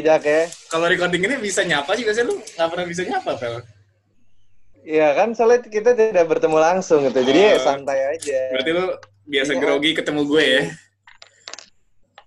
kita 0.00 0.08
kalau 0.10 0.16
lagi 0.16 0.22
Jak 0.22 0.24
ya. 0.24 0.42
kalau 0.68 0.86
recording 0.86 1.22
ini 1.22 1.36
bisa 1.36 1.60
nyapa 1.62 1.92
juga 1.94 2.10
sih 2.10 2.24
lu 2.24 2.34
nggak 2.36 2.68
pernah 2.68 2.86
bisa 2.86 3.02
nyapa, 3.02 3.30
Pel. 3.36 3.54
Iya 4.80 5.12
kan 5.12 5.28
soalnya 5.32 5.60
kita 5.62 5.92
tidak 5.92 6.24
bertemu 6.26 6.56
langsung 6.56 7.04
gitu, 7.04 7.20
jadi 7.20 7.38
ya 7.38 7.54
Oh. 7.54 7.62
santai 7.62 8.00
aja. 8.10 8.40
Berarti 8.50 8.70
lu 8.72 8.84
biasa 9.26 9.52
Iya. 9.52 9.60
grogi 9.60 9.90
ketemu 9.92 10.20
gue 10.24 10.44
ya. 10.46 10.62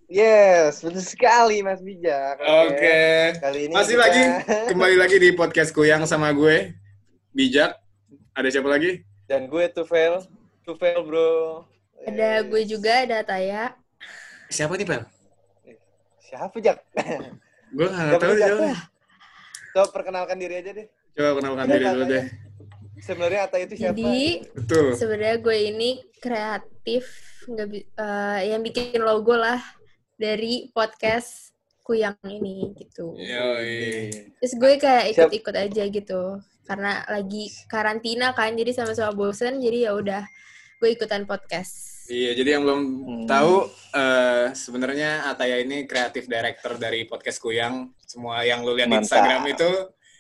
Yes, 0.06 0.80
betul 0.80 1.02
sekali 1.02 1.66
Mas 1.66 1.82
Bijak. 1.82 2.38
Oke. 2.38 3.02
Kali 3.36 3.60
ini 3.66 3.74
Masih 3.74 3.98
kita- 3.98 4.04
lagi 4.06 4.24
kembali 4.70 4.96
lagi 4.96 5.18
di 5.18 5.30
podcast 5.34 5.74
Kuyang 5.74 6.06
sama 6.06 6.30
gue. 6.30 6.78
Bijak. 7.34 7.82
Ada 8.32 8.50
siapa 8.52 8.70
lagi? 8.70 9.02
Dan 9.26 9.50
gue 9.50 9.66
Tufel, 9.68 10.22
Tufel 10.62 11.02
bro. 11.02 11.66
Ada 12.06 12.46
gue 12.46 12.62
juga, 12.64 13.02
ada 13.02 13.26
Taya. 13.26 13.74
Siapa 14.48 14.78
nih, 14.78 14.86
Pel? 14.86 15.02
Siapa 16.20 16.58
Jak? 16.60 16.78
Gue 17.74 17.88
nggak 17.90 18.10
Siapa 18.14 18.22
tahu 18.22 18.34
siapa. 18.38 18.68
Coba 19.74 19.86
perkenalkan 19.90 20.38
diri 20.38 20.56
aja 20.62 20.72
deh. 20.72 20.88
Coba 21.18 21.30
kenalkan 21.42 21.66
Iya, 21.66 21.74
diri 21.74 21.86
dulu 21.90 22.06
deh. 22.06 22.26
Sebenarnya 23.04 23.40
Ata 23.50 23.58
itu 23.60 23.74
siapa? 23.76 23.98
Jadi 23.98 24.22
Betul. 24.54 24.86
sebenarnya 24.96 25.38
gue 25.42 25.58
ini 25.60 25.90
kreatif, 26.22 27.04
nggak 27.50 27.68
bi- 27.68 27.90
eh, 27.90 28.40
yang 28.54 28.62
bikin 28.64 29.02
logo 29.02 29.36
lah 29.36 29.60
dari 30.16 30.72
podcast 30.72 31.52
Kuyang 31.84 32.16
ini 32.24 32.72
gitu. 32.80 33.12
Yoi. 33.20 34.08
Terus 34.40 34.54
gue 34.56 34.72
kayak 34.80 35.12
ikut-ikut 35.12 35.52
aja 35.52 35.84
gitu, 35.84 36.40
karena 36.64 37.04
lagi 37.12 37.52
karantina 37.68 38.32
kan, 38.32 38.56
jadi 38.56 38.72
sama-sama 38.72 39.12
bosen, 39.12 39.60
jadi 39.60 39.92
ya 39.92 39.98
udah 39.98 40.24
gue 40.80 40.90
ikutan 40.96 41.28
podcast. 41.28 41.93
Iya, 42.06 42.32
jadi 42.36 42.50
yang 42.54 42.64
belum 42.64 42.82
Hmm. 42.82 43.26
tahu 43.26 43.54
eh, 43.94 44.48
sebenarnya 44.52 45.30
Ataya 45.30 45.56
ini 45.58 45.86
kreatif 45.86 46.26
director 46.26 46.76
dari 46.76 47.06
podcast 47.06 47.38
Kuyang. 47.38 47.94
Semua 48.04 48.42
yang 48.42 48.60
lu 48.62 48.74
lihat 48.74 48.90
di. 48.90 49.00
Instagram 49.00 49.44
itu 49.48 49.70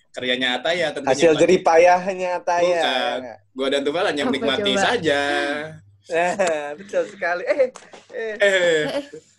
kerjanya 0.09 0.55
Ataya 0.55 0.93
tentunya. 0.93 1.11
Hasil 1.11 1.33
jerih 1.35 1.59
payahnya 1.59 2.39
Taya. 2.39 2.61
Bukan. 2.61 3.19
Gua 3.51 3.67
dan 3.67 3.81
Tufel 3.81 4.05
hanya 4.05 4.23
menikmati 4.23 4.71
coba? 4.71 4.83
saja. 4.85 5.21
Betul 6.79 7.03
sekali. 7.09 7.43
Eh, 7.43 7.59
eh. 7.59 7.69
Eh, 8.13 8.33
Eh, 8.37 8.81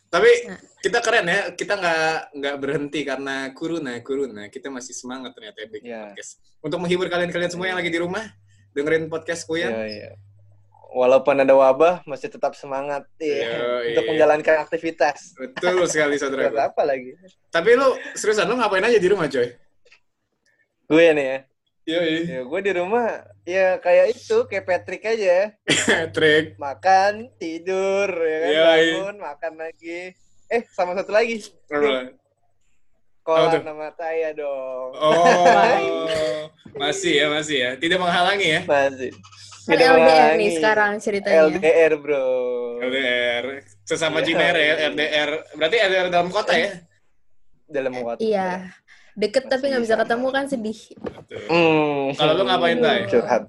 tapi 0.09 0.31
Nah. 0.45 0.59
kita 0.81 0.99
keren 0.99 1.27
ya. 1.27 1.41
Kita 1.51 1.75
nggak 1.75 2.09
nggak 2.35 2.57
berhenti 2.59 3.01
karena 3.03 3.37
kuruna 3.53 3.97
kuruna. 4.01 4.43
Kita 4.49 4.69
masih 4.69 4.93
semangat 4.93 5.33
ternyata 5.33 5.59
ya 5.59 5.69
bikin 5.71 5.89
Iya. 5.89 6.01
podcast. 6.11 6.33
Untuk 6.59 6.79
menghibur 6.79 7.07
kalian-kalian 7.07 7.49
semua 7.49 7.69
yang 7.69 7.79
lagi 7.79 7.89
di 7.89 7.97
rumah 7.97 8.25
dengerin 8.73 9.07
podcast 9.07 9.47
Kuyang. 9.47 9.73
Iya, 9.73 9.87
iya. 9.87 10.11
Walaupun 10.95 11.35
ada 11.43 11.51
wabah, 11.59 12.07
masih 12.07 12.31
tetap 12.31 12.55
semangat 12.55 13.03
iya, 13.19 13.59
Yoi. 13.59 13.87
untuk 13.91 14.15
menjalankan 14.15 14.63
aktivitas. 14.63 15.35
Betul 15.35 15.91
sekali 15.91 16.15
Buat 16.15 16.23
saudara. 16.23 16.71
apa 16.71 16.83
lagi? 16.87 17.19
Tapi 17.51 17.75
lu 17.75 17.99
seriusan 18.15 18.47
lu 18.47 18.55
ngapain 18.55 18.87
aja 18.87 18.95
di 19.03 19.09
rumah 19.11 19.27
coy? 19.27 19.51
Gue 20.87 21.07
nih 21.11 21.27
ya. 21.27 21.39
Yoi. 21.85 22.17
ya 22.31 22.41
gue 22.47 22.61
di 22.65 22.73
rumah 22.79 23.27
ya 23.43 23.77
kayak 23.83 24.15
itu, 24.15 24.47
kayak 24.47 24.65
Patrick 24.71 25.03
aja. 25.03 25.51
Trick. 26.15 26.55
Makan, 26.63 27.27
tidur, 27.43 28.15
ya 28.15 28.39
kan? 28.39 28.51
Yoi. 28.55 28.87
bangun, 28.95 29.17
makan 29.19 29.53
lagi. 29.59 30.01
Eh, 30.47 30.63
sama 30.71 30.95
satu 30.95 31.11
lagi. 31.11 31.43
Apa? 31.75 32.15
Kolam 33.27 33.67
nama 33.67 33.89
Taya 33.91 34.31
dong. 34.37 34.95
Oh, 34.95 35.49
masih 36.81 37.25
ya, 37.25 37.27
masih 37.33 37.57
ya. 37.57 37.71
Tidak 37.81 37.99
menghalangi 37.99 38.47
ya. 38.47 38.61
Masih. 38.63 39.11
LDR 39.67 40.31
nih 40.35 40.51
sekarang 40.53 40.93
ceritanya. 40.99 41.49
LDR, 41.49 41.93
bro. 41.97 42.27
LDR. 42.79 43.45
Sesama. 43.83 44.21
Cinere 44.21 44.61
ya, 44.61 44.75
LDR. 44.89 45.31
Berarti 45.55 45.77
LDR 45.79 46.07
dalam 46.09 46.29
kota 46.29 46.53
ya? 46.53 46.71
Dalam 47.65 47.93
waktu. 47.97 48.21
Iya. 48.23 48.69
Deket 49.15 49.47
tapi 49.47 49.71
nggak 49.71 49.81
bisa 49.81 49.95
Masih 49.95 50.05
ketemu 50.05 50.27
kan 50.29 50.45
sedih. 50.45 50.81
Betul. 51.01 51.41
Hmm. 51.49 52.05
Kalau 52.13 52.33
lu 52.35 52.45
ngapain, 52.45 52.79
Tay? 52.79 53.01
Curhat. 53.09 53.43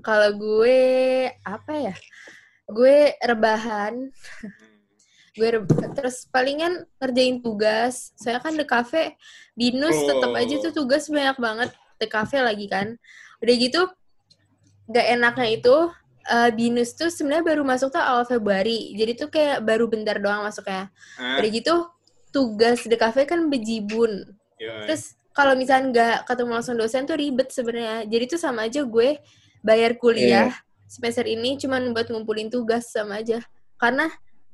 Kalau 0.00 0.30
gue 0.34 0.80
apa 1.40 1.72
ya? 1.72 1.94
Gue 2.66 3.14
rebahan. 3.20 4.10
gue 5.32 5.48
reb- 5.48 5.92
terus 5.96 6.28
palingan 6.28 6.84
ngerjain 6.98 7.40
tugas. 7.40 8.12
Saya 8.14 8.36
kan 8.36 8.52
di 8.52 8.64
kafe 8.64 9.16
binus 9.52 9.96
Oh. 9.96 10.08
tetap 10.08 10.32
aja 10.36 10.54
tuh 10.60 10.72
tugas 10.74 11.08
banyak 11.08 11.36
banget 11.36 11.70
di 11.96 12.06
kafe 12.06 12.36
lagi 12.36 12.66
kan. 12.66 13.00
Udah 13.40 13.54
gitu 13.56 13.80
gak 14.88 15.06
enaknya 15.14 15.48
itu 15.58 15.76
eh, 16.22 16.50
binus 16.54 16.94
tuh 16.94 17.10
sebenarnya 17.10 17.42
baru 17.42 17.62
masuk 17.66 17.90
tuh 17.90 18.02
awal 18.02 18.22
Februari. 18.24 18.94
Jadi 18.94 19.12
tuh 19.18 19.28
kayak 19.30 19.62
baru 19.66 19.90
bentar 19.90 20.18
doang 20.22 20.46
masuknya. 20.46 20.90
Udah 21.18 21.50
gitu 21.50 21.74
tugas 22.32 22.86
di 22.86 22.96
kafe 22.96 23.26
kan 23.28 23.50
bejibun. 23.50 24.24
Yoi. 24.56 24.86
Terus 24.88 25.14
kalau 25.32 25.56
misalnya 25.58 25.86
nggak 25.92 26.16
ketemu 26.28 26.50
langsung 26.54 26.76
dosen 26.78 27.04
tuh 27.04 27.16
ribet 27.18 27.48
sebenarnya. 27.50 28.06
Jadi 28.06 28.24
tuh 28.36 28.40
sama 28.40 28.68
aja 28.70 28.84
gue 28.86 29.18
bayar 29.62 29.94
kuliah 29.98 30.50
semester 30.86 31.24
ini 31.24 31.56
cuman 31.56 31.90
buat 31.96 32.08
ngumpulin 32.12 32.48
tugas 32.52 32.92
sama 32.92 33.18
aja. 33.24 33.40
Karena 33.80 34.06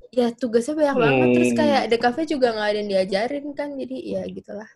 ya 0.08 0.32
tugasnya 0.32 0.72
banyak 0.72 0.96
banget. 0.96 1.28
Terus 1.36 1.50
Hmm. 1.52 1.58
kayak 1.60 1.82
di 1.92 1.96
cafe 2.00 2.20
juga 2.24 2.54
nggak 2.54 2.68
ada 2.70 2.78
yang 2.80 2.90
diajarin 2.90 3.46
kan. 3.52 3.68
Jadi 3.76 3.96
ya 4.16 4.22
gitulah. 4.24 4.68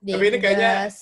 Dia 0.00 0.16
Tapi 0.16 0.24
ini 0.32 0.38
kayaknya 0.40 0.70
tugas. 0.88 0.96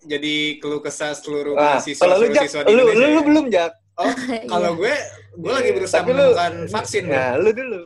Jadi 0.00 0.34
keluh 0.56 0.78
kesah 0.78 1.10
seluruh 1.12 1.52
Nah, 1.52 1.76
mahasiswa 1.76 1.98
kalau 1.98 2.16
lu 2.16 2.30
siswa 2.30 2.62
di 2.62 2.70
lu, 2.70 2.82
Indonesia. 2.84 2.94
lu, 2.94 3.06
lu 3.06 3.10
ya. 3.10 3.22
belum 3.24 3.44
Jak. 3.48 3.72
Oh, 3.96 4.14
kalau 4.52 4.70
Iya. 4.70 4.78
gue, 4.78 4.94
gue 5.36 5.52
lagi 5.52 5.66
Iya, 5.66 5.76
berusaha 5.76 5.98
tapi 5.98 6.10
lu- 6.10 6.18
menemukan 6.22 6.52
vaksin. 6.68 7.04
ya. 7.04 7.12
Nah, 7.12 7.30
lu 7.36 7.50
dulu. 7.50 7.80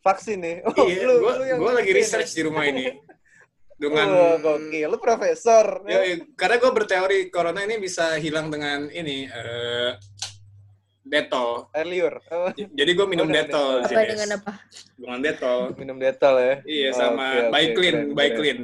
Vaksin 0.00 0.38
nih. 0.38 0.56
Oh, 0.68 0.84
iya, 0.84 1.00
lu, 1.02 1.14
gue 1.18 1.32
lu 1.34 1.44
yang 1.46 1.58
gue 1.58 1.72
lagi 1.72 1.86
vaksin 1.86 1.98
research 1.98 2.30
ya? 2.30 2.36
di 2.36 2.42
rumah 2.42 2.64
ini. 2.64 2.84
Dengan 3.80 4.06
Oh, 4.06 4.34
gokil. 4.36 4.84
Lu 4.86 4.98
profesor. 4.98 5.64
Ya, 5.86 6.04
ya, 6.04 6.20
karena 6.34 6.56
gue 6.58 6.68
berteori 6.70 7.18
corona 7.28 7.64
ini 7.64 7.80
bisa 7.80 8.12
hilang 8.14 8.52
dengan 8.52 8.84
ini 8.86 9.24
eh 9.24 9.96
detol. 11.02 11.72
Air 11.72 11.88
liur. 11.88 12.14
Oh, 12.28 12.52
Jadi 12.52 12.90
gue 12.92 13.06
minum 13.08 13.24
Oh, 13.24 13.32
detol. 13.32 13.80
apa 13.80 14.04
dengan 14.04 14.36
apa? 14.36 14.52
Dengan 14.94 15.18
detol. 15.18 15.60
minum 15.74 15.96
detol 15.96 16.34
ya. 16.36 16.54
Iya 16.62 16.88
Oh, 16.88 16.94
sama 16.94 17.24
oke, 17.24 17.40
oke, 17.40 17.50
by 17.50 17.64
clean, 17.72 17.96
keren, 17.96 18.12
by 18.12 18.28
keren. 18.28 18.36
clean. 18.36 18.58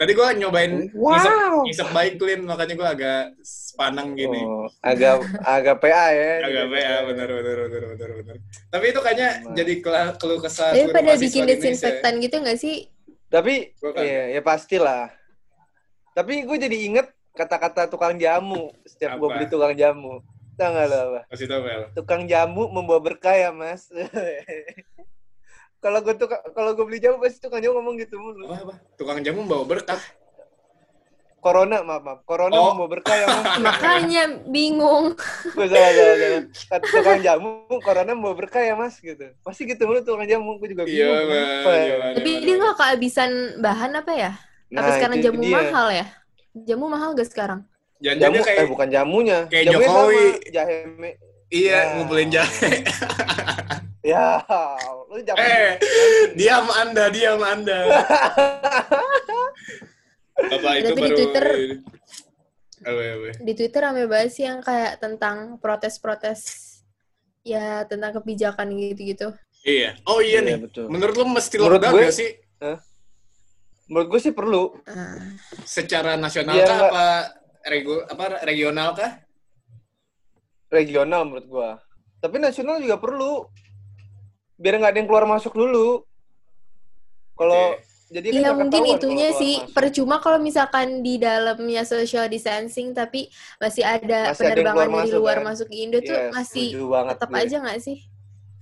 Tadi 0.00 0.16
gue 0.16 0.28
nyobain 0.40 0.88
Wow. 0.96 1.12
ngisep, 1.12 1.32
ngisep 1.68 1.88
by 1.92 2.08
clean, 2.16 2.40
makanya 2.48 2.72
gue 2.72 2.88
agak 2.88 3.22
sepanang 3.44 4.16
gini. 4.16 4.40
Oh, 4.48 4.64
agak 4.80 5.20
agak 5.44 5.76
PA 5.76 6.06
ya. 6.16 6.32
Agak 6.40 6.66
PA, 6.72 6.96
bener, 7.04 7.28
bener, 7.28 7.56
bener, 7.68 7.82
bener, 7.92 8.10
bener. 8.24 8.36
Tapi 8.72 8.84
itu 8.96 9.00
kayaknya 9.04 9.28
jadi 9.52 9.72
keluh 10.16 10.40
kesah 10.40 10.72
Tapi 10.72 10.88
pada 10.88 11.12
bikin 11.20 11.44
desinfektan 11.44 12.16
gitu 12.16 12.40
nggak 12.40 12.56
sih? 12.56 12.88
Tapi 13.28 13.76
kan. 13.76 14.00
iya, 14.00 14.32
ya 14.32 14.40
pastilah. 14.40 15.12
Tapi 16.16 16.48
gue 16.48 16.56
jadi 16.56 16.76
inget 16.80 17.12
kata-kata 17.36 17.84
tukang 17.92 18.16
jamu 18.16 18.72
setiap 18.88 19.20
gue 19.20 19.28
beli 19.28 19.46
tukang 19.52 19.76
jamu. 19.76 20.24
Tahu 20.56 20.64
nggak 20.64 20.86
lo 20.88 20.96
apa? 20.96 21.20
Kasih 21.28 21.44
tau, 21.44 21.60
Mel. 21.60 21.92
Tukang 21.92 22.24
jamu 22.24 22.72
membawa 22.72 23.04
berkah 23.04 23.36
ya 23.36 23.52
mas. 23.52 23.84
kalau 25.80 25.98
gue 25.98 26.14
tuh 26.14 26.28
kalau 26.50 26.70
gue 26.72 26.84
beli 26.84 26.98
jamu 26.98 27.16
pasti 27.18 27.40
tukang 27.40 27.58
jamu 27.58 27.76
ngomong 27.76 27.96
gitu 27.96 28.16
mulu. 28.16 28.46
Apa, 28.46 28.56
apa? 28.62 28.74
Tukang 28.94 29.20
jamu 29.20 29.44
bawa 29.44 29.64
berkah. 29.66 30.00
Corona 31.40 31.80
maaf 31.80 32.04
maaf. 32.04 32.20
Corona 32.22 32.52
Oh. 32.52 32.76
membawa 32.76 32.88
berkah 32.90 33.16
ya 33.16 33.26
mas. 33.26 33.44
Makanya 33.64 34.22
bingung. 34.46 35.16
gue 35.48 35.66
salah 35.66 35.90
salah 35.90 36.14
salah. 36.14 36.42
Tukang 36.84 37.18
jamu 37.18 37.48
corona 37.80 38.12
membawa 38.12 38.36
berkah 38.36 38.60
ya 38.60 38.76
mas 38.76 39.00
gitu. 39.00 39.24
Pasti 39.40 39.64
gitu 39.64 39.80
mulu 39.82 40.00
tukang 40.00 40.28
jamu. 40.28 40.60
Gue 40.60 40.68
juga 40.70 40.84
Iya, 40.84 40.92
bingung. 40.92 41.16
Bang. 41.16 41.24
kenapa 41.24 41.70
ya. 41.72 41.80
Iya. 41.82 41.96
Tapi 42.12 42.30
dia 42.38 42.54
nggak 42.54 42.76
kehabisan 42.76 43.30
bahan 43.58 43.92
apa 43.94 44.12
ya? 44.12 44.32
apa 44.68 44.76
Nah, 44.78 44.92
sekarang 44.92 45.16
itu 45.16 45.24
jamu 45.26 45.40
dia. 45.40 45.56
mahal 45.56 45.86
ya? 45.90 46.06
Jamu 46.52 46.84
mahal 46.86 47.10
gak 47.12 47.26
sekarang? 47.26 47.60
Jangan 47.98 48.18
Jamu 48.20 48.36
kayak 48.40 48.58
eh 48.58 48.68
bukan 48.68 48.88
jamunya. 48.88 49.38
kayak 49.46 49.64
Jamunya 49.66 49.88
Jokowi. 49.88 50.24
sama, 50.28 50.50
jahe 50.50 50.76
me- 50.94 51.18
iya 51.48 51.72
Ya. 51.72 51.80
ngumpulin 51.94 52.28
jahe. 52.28 52.70
Ya, 54.00 54.40
lu 55.06 55.20
jamu. 55.20 55.36
eh, 55.36 55.76
diam 56.32 56.64
Anda, 56.66 57.12
diam 57.12 57.36
Anda. 57.38 57.84
Bapak 60.40 60.72
itu 60.74 60.88
Tapi 60.88 60.96
di 60.96 61.04
baru 61.04 61.16
Twitter 61.20 61.46
Apa, 62.80 62.96
apa? 62.96 63.28
di 63.38 63.52
Twitter 63.52 63.80
rame 63.84 64.08
banget 64.08 64.30
sih 64.32 64.44
yang 64.48 64.64
kayak 64.64 64.96
tentang 64.96 65.60
protes-protes 65.60 66.40
ya 67.42 67.84
tentang 67.84 68.16
kebijakan 68.16 68.72
gitu-gitu. 68.72 69.36
Iya. 69.60 70.00
Oh 70.08 70.24
iya, 70.24 70.40
Iya, 70.40 70.48
nih. 70.48 70.56
betul. 70.64 70.88
Menurut 70.88 71.12
lu 71.14 71.28
mesti 71.28 71.60
Menurut 71.60 71.76
lockdown 71.76 71.92
gue- 72.00 72.08
sih? 72.10 72.30
Menurut 73.84 74.08
gue 74.08 74.20
sih 74.22 74.32
perlu. 74.32 74.62
Nah, 74.88 75.36
Secara 75.60 76.16
nasional 76.16 76.56
Biar 76.56 76.64
kah 76.66 76.80
apa 76.80 77.04
regu 77.68 78.00
apa 78.00 78.24
regional 78.42 78.96
kah? 78.96 79.12
regional 80.70 81.26
menurut 81.26 81.46
gua. 81.46 81.70
Tapi 82.16 82.38
nasional 82.38 82.78
juga 82.78 82.96
perlu. 82.96 83.44
Biar 84.60 84.76
nggak 84.76 84.92
ada 84.92 84.98
yang 85.00 85.08
keluar 85.08 85.24
masuk 85.24 85.56
dulu. 85.56 86.04
Kalau 87.32 87.80
Oke. 87.80 87.88
jadi 88.12 88.28
kan 88.28 88.40
nggak 88.44 88.56
mungkin 88.60 88.82
itunya 88.92 89.28
keluar 89.32 89.40
sih 89.40 89.54
masuk. 89.56 89.72
percuma 89.72 90.16
kalau 90.20 90.36
misalkan 90.36 91.00
di 91.00 91.16
dalamnya 91.16 91.82
social 91.88 92.28
distancing 92.28 92.92
tapi 92.92 93.32
masih 93.56 93.80
ada 93.80 94.36
Masih 94.36 94.44
ada 94.44 94.60
penerbangan 94.60 94.76
keluar 94.76 94.88
dari 94.92 95.00
masuk, 95.08 95.18
luar 95.24 95.36
kan? 95.40 95.44
masuk 95.48 95.66
ke 95.72 95.76
Indo 95.80 95.98
tuh 96.04 96.12
Iya, 96.12 96.28
masih 96.28 96.68
tetap 97.16 97.30
aja 97.32 97.56
nggak 97.64 97.78
sih? 97.80 97.98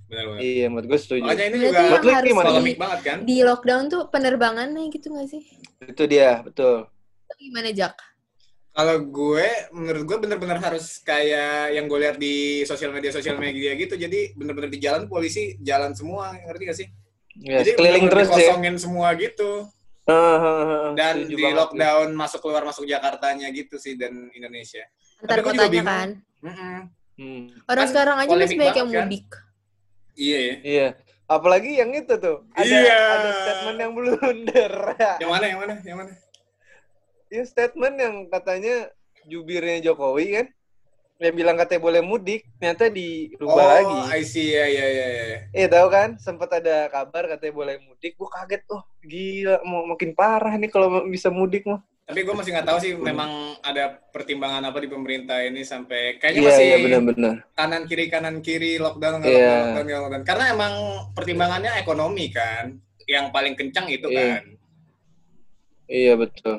Benar-benar. 0.09 0.39
Iya, 0.41 0.65
menurut 0.73 0.87
gue 0.89 0.99
setuju. 1.03 1.21
Makanya 1.21 1.45
ini 1.45 1.57
Berarti 1.59 1.69
juga 1.69 1.85
yang 1.85 2.17
harus 2.17 2.29
gimana? 2.33 2.49
di, 2.49 2.73
banget 2.73 2.99
kan? 3.05 3.17
di 3.27 3.37
lockdown 3.45 3.83
tuh 3.93 4.01
penerbangannya 4.09 4.83
gitu 4.89 5.07
gak 5.13 5.27
sih? 5.29 5.43
Itu 5.85 6.03
dia, 6.09 6.41
betul. 6.41 6.89
Gimana 7.37 7.69
Jak? 7.69 7.93
Kalau 8.69 8.95
gue, 9.01 9.47
menurut 9.75 10.03
gue 10.05 10.17
bener-bener 10.23 10.55
harus 10.57 11.01
kayak 11.01 11.73
yang 11.73 11.89
gue 11.89 11.99
lihat 11.99 12.15
di 12.15 12.63
sosial 12.63 12.93
media 12.93 13.11
sosial 13.11 13.35
media 13.35 13.75
gitu. 13.75 13.93
Jadi 13.93 14.31
bener-bener 14.33 14.71
di 14.71 14.79
jalan 14.79 15.09
polisi 15.09 15.57
jalan 15.59 15.91
semua, 15.91 16.31
ngerti 16.47 16.63
gak 16.63 16.77
sih? 16.77 16.87
Ya, 17.39 17.59
Jadi 17.59 17.75
keliling 17.75 18.07
terus 18.07 18.27
ya. 18.29 18.35
dikosongin 18.35 18.75
semua 18.79 19.07
gitu. 19.15 19.67
Dan 20.95 21.13
setuju 21.27 21.35
di 21.37 21.45
lockdown 21.53 22.09
masuk 22.13 22.39
keluar 22.41 22.63
masuk 22.65 22.83
Jakartanya 22.83 23.45
gitu 23.51 23.77
sih 23.77 23.93
dan 23.93 24.31
Indonesia. 24.33 24.81
Antar 25.21 25.39
kotanya 25.43 25.81
kan. 25.83 26.09
Mm-mm. 26.39 26.77
Hmm, 27.19 27.51
Orang 27.67 27.83
Kan 27.83 27.91
sekarang 27.91 28.15
aja 28.15 28.31
masih 28.31 28.55
banyak 28.55 28.77
yang 28.79 28.89
kan? 28.89 28.97
mudik. 29.05 29.27
Iya 30.15 30.37
ya. 30.39 30.55
Iya. 30.63 30.87
Apalagi 31.27 31.77
yang 31.77 31.91
itu 31.91 32.15
tuh. 32.15 32.47
Ada, 32.55 32.63
Iya. 32.65 32.99
ada 33.11 33.29
statement 33.35 33.77
yang 33.77 33.91
blunder. 33.91 34.73
Yang 35.19 35.29
mana? 35.29 35.45
Yang 35.45 35.59
mana? 35.59 35.73
Yang 35.83 35.97
mana? 35.99 36.11
Iya 37.29 37.43
statement 37.45 37.95
yang 38.01 38.15
katanya 38.27 38.89
jubirnya 39.29 39.77
Jokowi 39.85 40.25
kan. 40.33 40.47
Yang 41.19 41.35
bilang 41.35 41.59
katanya 41.59 41.81
boleh 41.83 42.01
mudik, 42.01 42.47
ternyata 42.57 42.87
dirubah 42.87 43.59
oh, 43.59 43.69
lagi. 43.75 43.97
I 44.15 44.23
see. 44.23 44.55
Ya, 44.55 44.63
ya, 44.71 44.87
ya, 44.87 45.07
ya. 45.11 45.39
Eh 45.51 45.67
tahu 45.67 45.91
kan, 45.91 46.15
sempat 46.15 46.47
ada 46.63 46.87
kabar 46.87 47.27
katanya 47.27 47.53
boleh 47.53 47.75
mudik. 47.83 48.15
Gue 48.15 48.29
kaget, 48.31 48.63
oh 48.71 48.87
gila, 49.03 49.59
mau 49.67 49.83
makin 49.83 50.15
parah 50.15 50.55
nih 50.55 50.71
kalau 50.71 51.03
bisa 51.11 51.27
mudik 51.27 51.67
mah. 51.67 51.83
Tapi 52.07 52.25
gue 52.25 52.33
masih 52.33 52.55
nggak 52.55 52.65
tahu 52.71 52.79
sih 52.81 52.95
memang 52.97 53.59
ada 53.61 53.99
pertimbangan 54.09 54.65
apa 54.65 54.81
di 54.81 54.89
pemerintah 54.89 55.45
ini 55.45 55.61
sampai 55.61 56.17
kayaknya 56.17 56.41
Iya, 56.41 56.47
masih 56.49 56.65
iya 56.65 56.77
benar-benar. 56.81 57.35
kanan 57.53 57.83
kiri 57.85 58.05
kanan 58.09 58.35
kiri 58.41 58.71
lockdown 58.81 59.21
nggak 59.21 59.29
Iya. 59.29 59.43
lockdown, 59.45 59.75
lockdown, 59.77 60.01
lockdown. 60.07 60.23
Karena 60.25 60.45
emang 60.49 60.73
pertimbangannya 61.13 61.71
ekonomi 61.77 62.33
kan, 62.33 62.79
yang 63.05 63.29
paling 63.29 63.53
kencang 63.59 63.91
itu 63.93 64.07
Iya. 64.09 64.23
kan. 64.39 64.43
Iya 65.85 66.13
betul. 66.17 66.57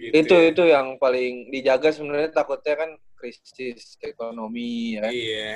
Gitu 0.00 0.14
itu 0.16 0.32
ya. 0.34 0.48
itu 0.48 0.62
yang 0.64 0.96
paling 0.96 1.52
dijaga 1.52 1.92
sebenarnya 1.92 2.32
takutnya 2.32 2.74
kan 2.74 2.90
krisis 3.14 4.00
ekonomi 4.00 4.96
ya. 4.96 5.00
kan. 5.02 5.12
Iya. 5.12 5.50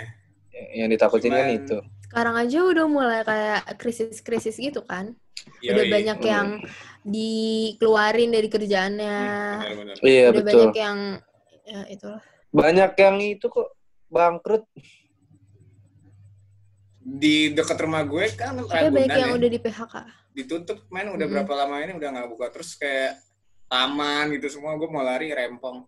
Yang 0.76 0.88
ditakutin 0.92 1.32
kan 1.32 1.40
Cuman- 1.40 1.58
itu. 1.58 1.78
Sekarang 2.04 2.36
aja 2.36 2.58
udah 2.62 2.86
mulai 2.86 3.20
kayak 3.22 3.74
krisis-krisis 3.74 4.54
gitu 4.54 4.84
kan. 4.84 5.16
Yoi. 5.60 5.72
udah 5.72 5.84
banyak 5.90 6.18
Hmm. 6.18 6.30
yang 6.30 6.48
dikeluarin 7.04 8.30
dari 8.30 8.48
kerjaannya. 8.48 9.18
Benar-benar. 9.58 9.94
Iya 10.00 10.24
udah 10.26 10.34
betul. 10.38 10.46
banyak 10.46 10.76
yang 10.78 10.98
ya 11.64 11.80
itulah. 11.88 12.22
Banyak 12.50 12.90
yang 12.94 13.16
itu 13.18 13.46
kok 13.46 13.68
bangkrut. 14.06 14.64
Di 17.00 17.52
dekat 17.52 17.76
rumah 17.78 18.00
gue 18.02 18.32
kan 18.32 18.56
Tapi 18.56 18.88
banyak 18.88 19.12
yang 19.14 19.32
ya. 19.32 19.36
udah 19.36 19.48
di 19.50 19.58
PHK. 19.58 19.94
ditutup 20.34 20.82
main 20.88 21.06
udah 21.06 21.26
berapa 21.28 21.52
lama 21.54 21.78
ini 21.78 21.94
udah 21.94 22.08
nggak 22.10 22.26
buka 22.26 22.50
terus 22.50 22.74
kayak 22.74 23.14
taman 23.66 24.32
gitu 24.32 24.46
semua 24.50 24.74
gue 24.74 24.86
mau 24.86 25.00
lari 25.00 25.30
rempong. 25.30 25.84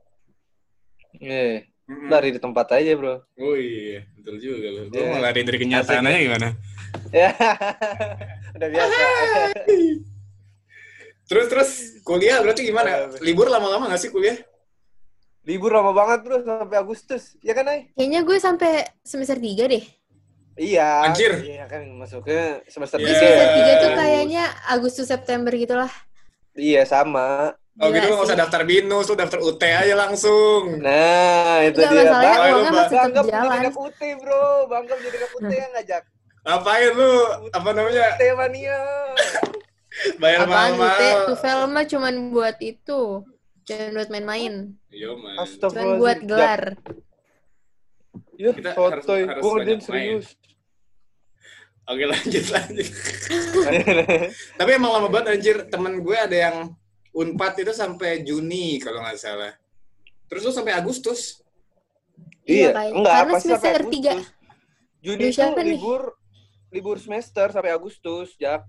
Iya. 1.16 1.64
Mm-mm. 1.86 2.10
Lari 2.10 2.34
di 2.34 2.40
tempat 2.42 2.66
aja 2.74 2.90
bro. 2.92 3.22
Oh 3.38 3.54
iya, 3.54 4.02
betul 4.18 4.36
juga 4.36 4.68
loh. 4.68 4.84
Gue 4.90 4.98
Iya. 4.98 5.08
mau 5.08 5.22
lari 5.22 5.40
dari 5.40 5.54
kenyataan 5.56 6.02
Asik. 6.02 6.10
aja 6.10 6.18
gimana? 6.20 6.48
Ya. 7.12 7.30
Udah 8.52 8.68
biasa. 8.68 8.94
Terus 11.26 11.46
terus 11.46 11.70
kuliah 12.02 12.38
berarti 12.38 12.62
gimana? 12.62 13.10
Libur 13.18 13.46
lama-lama 13.46 13.86
nggak 13.86 13.98
sih 13.98 14.10
kuliah? 14.10 14.38
Libur 15.42 15.70
lama 15.70 15.90
banget 15.90 16.22
bro 16.22 16.38
sampai 16.40 16.76
Agustus. 16.76 17.34
Ya 17.38 17.50
kan 17.50 17.66
Ay? 17.66 17.90
Kayaknya 17.94 18.20
gue 18.22 18.38
sampai 18.38 18.72
semester 19.02 19.34
3 19.34 19.66
deh. 19.66 19.84
Iya. 20.56 21.02
Anjir. 21.04 21.32
Iya 21.42 21.66
kan 21.66 21.82
masuknya 21.92 22.62
semester 22.66 22.98
Iya. 22.98 23.06
Gue 23.06 23.14
tiga. 23.14 23.18
semester 23.18 23.48
3 23.58 23.82
tuh 23.82 23.90
kayaknya 23.94 24.44
Agustus 24.66 25.06
September 25.06 25.52
gitulah. 25.52 25.90
Iya 26.54 26.82
sama. 26.82 27.54
Oh 27.76 27.88
gitu 27.88 28.00
Gila 28.00 28.08
lo 28.08 28.14
nggak 28.14 28.26
usah 28.26 28.38
daftar 28.38 28.62
binus, 28.64 29.04
lu 29.04 29.14
daftar 29.14 29.38
UT 29.38 29.60
aja 29.60 29.94
langsung. 29.94 30.80
Nah, 30.80 31.60
itu 31.60 31.76
Enggak 31.76 31.92
dia. 31.92 32.02
masalahnya 32.02 32.32
Bang. 32.32 32.48
uangnya 32.48 32.64
Bang. 32.64 32.76
masih 32.78 32.96
jadi 32.96 33.20
jalan. 33.28 33.52
anak 33.54 33.74
UT, 33.76 34.00
bro. 34.16 34.46
Bangga 34.66 34.94
jadi 34.96 35.16
UT 35.28 35.50
yang 35.50 35.72
ngajak. 35.74 36.02
Ngapain 36.42 36.90
lu? 36.90 37.12
Apa 37.50 37.68
namanya? 37.70 38.06
UT 38.08 38.22
mania. 38.34 38.80
Bayar 40.16 40.38
Apaan 40.38 40.48
UT? 40.48 40.78
mahal-mahal. 40.78 41.18
Tufel 41.26 41.60
mah 41.66 41.84
cuman 41.84 42.14
buat 42.30 42.56
itu. 42.60 43.00
Jangan 43.62 43.90
buat 43.92 44.08
main-main. 44.08 44.54
Iya 44.88 45.10
man. 45.12 45.36
Cuman 45.58 45.88
buat 45.98 46.18
gelar. 46.22 46.62
Ya, 48.36 48.50
Kita 48.52 48.72
sotoy. 48.72 49.20
Gue 49.26 49.50
ngerjain 49.50 49.68
main. 49.68 49.80
serius. 49.82 50.26
Oke 51.84 52.02
lanjut 52.04 52.44
lanjut. 52.48 52.88
Tapi 54.54 54.70
emang 54.72 54.90
lama 54.92 55.08
banget 55.08 55.26
anjir. 55.34 55.56
Temen 55.66 56.00
gue 56.00 56.16
ada 56.16 56.32
yang 56.34 56.56
Unpad 57.16 57.56
itu 57.58 57.72
sampai 57.72 58.20
Juni 58.20 58.76
kalau 58.76 59.00
nggak 59.00 59.16
salah. 59.16 59.56
Terus 60.28 60.42
lu 60.42 60.52
sampai 60.52 60.76
Agustus. 60.76 61.40
Iya, 62.44 62.70
iya, 62.70 62.92
enggak 62.92 63.14
karena 63.16 63.32
apa 63.32 63.38
semester 63.40 63.72
sampai 63.74 63.90
tiga. 63.90 64.12
Agustus. 64.14 64.34
Juni 65.00 65.16
Lu 65.16 65.24
itu 65.24 65.34
siapa 65.34 65.58
nih? 65.58 65.70
libur 65.72 66.02
libur 66.68 66.96
semester 66.98 67.46
sampai 67.48 67.72
Agustus, 67.72 68.36
Jak. 68.36 68.68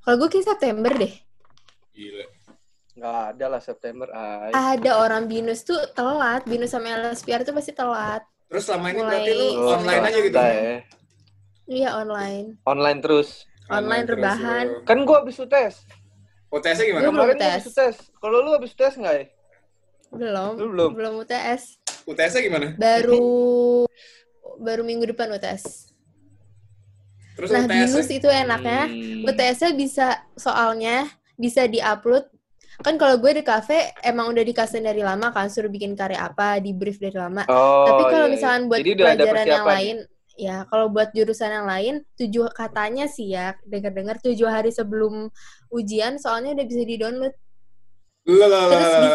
Kalau 0.00 0.16
gue 0.16 0.28
kayak 0.28 0.46
September 0.46 0.92
deh. 0.92 1.14
Gila. 1.90 2.26
Enggak 2.92 3.16
ada 3.30 3.46
lah 3.46 3.60
September. 3.60 4.08
Ay. 4.10 4.52
Ada 4.76 4.92
orang 4.98 5.24
binus 5.24 5.62
tuh 5.62 5.78
telat. 5.92 6.44
Binus 6.44 6.70
sama 6.70 6.92
LSPR 6.92 7.40
tuh 7.40 7.52
pasti 7.52 7.72
telat. 7.72 8.20
Terus 8.48 8.64
selama 8.64 8.86
ini 8.86 8.98
Mulai- 8.98 9.08
berarti 9.08 9.32
lu 9.32 9.46
Oh, 9.54 9.72
online 9.72 10.02
aja 10.02 10.18
gitu. 10.18 10.36
ya. 10.36 10.76
Iya 11.68 11.88
online. 11.96 12.46
Online 12.64 12.98
terus. 12.98 13.28
Online 13.68 14.04
terus, 14.04 14.16
rebahan. 14.18 14.64
lu. 14.66 14.78
Kan 14.82 14.98
gue 15.04 15.16
habis 15.16 15.36
UTS. 15.36 15.76
UTS-nya 16.48 16.84
gimana? 16.86 17.02
Gua 17.02 17.12
belum 17.12 17.26
Kemarin 17.28 17.36
gua 17.36 17.48
UTS. 17.52 17.64
UTS. 17.68 17.96
Kalau 18.16 18.36
lu 18.40 18.50
habis 18.52 18.70
UTS 18.72 18.94
enggak 18.96 19.14
ya? 19.14 19.26
Belum. 20.08 20.52
Lu 20.56 20.66
belum? 20.70 20.90
Belum 20.96 21.14
UTS. 21.20 21.62
UTS-nya 22.04 22.40
gimana? 22.40 22.66
Baru 22.74 23.84
baru 24.58 24.82
minggu 24.82 25.04
depan 25.06 25.28
UTS. 25.30 25.92
Terus 27.36 27.48
Nah, 27.50 27.62
UTS 27.62 27.70
binus 27.70 28.08
itu 28.10 28.26
enaknya 28.26 28.88
Hmm. 28.88 29.22
UTS-nya 29.24 29.70
bisa 29.72 30.06
soalnya 30.34 31.06
bisa 31.36 31.64
diupload 31.64 32.26
kan 32.78 32.94
kalau 32.94 33.18
gue 33.18 33.34
di 33.34 33.42
kafe 33.42 33.90
emang 34.06 34.30
udah 34.30 34.38
dikasih 34.40 34.78
dari 34.78 35.02
lama 35.02 35.34
kan 35.34 35.50
suruh 35.50 35.66
bikin 35.66 35.98
karya 35.98 36.22
apa 36.24 36.58
di 36.58 36.70
brief 36.70 36.98
dari 36.98 37.14
lama 37.14 37.42
Oh, 37.46 37.82
tapi 37.84 38.02
kalau 38.06 38.26
iya, 38.26 38.30
iya. 38.30 38.34
misalkan 38.38 38.62
buat 38.66 38.78
Jadi 38.78 38.90
pelajaran 38.94 39.46
yang 39.48 39.66
lain 39.66 39.96
ya 40.38 40.62
kalau 40.70 40.86
buat 40.86 41.10
jurusan 41.10 41.50
yang 41.50 41.66
lain 41.66 41.94
tujuh 42.14 42.46
katanya 42.54 43.10
sih 43.10 43.34
ya 43.34 43.58
dengar-dengar 43.66 44.22
tujuh 44.22 44.46
hari 44.46 44.70
sebelum 44.70 45.26
ujian 45.68 46.14
soalnya 46.16 46.54
udah 46.54 46.64
bisa 46.64 46.82
di 46.86 46.94
download 46.94 47.34
Lalalala. 48.28 48.68
Terus 48.70 48.92
di- 48.92 49.12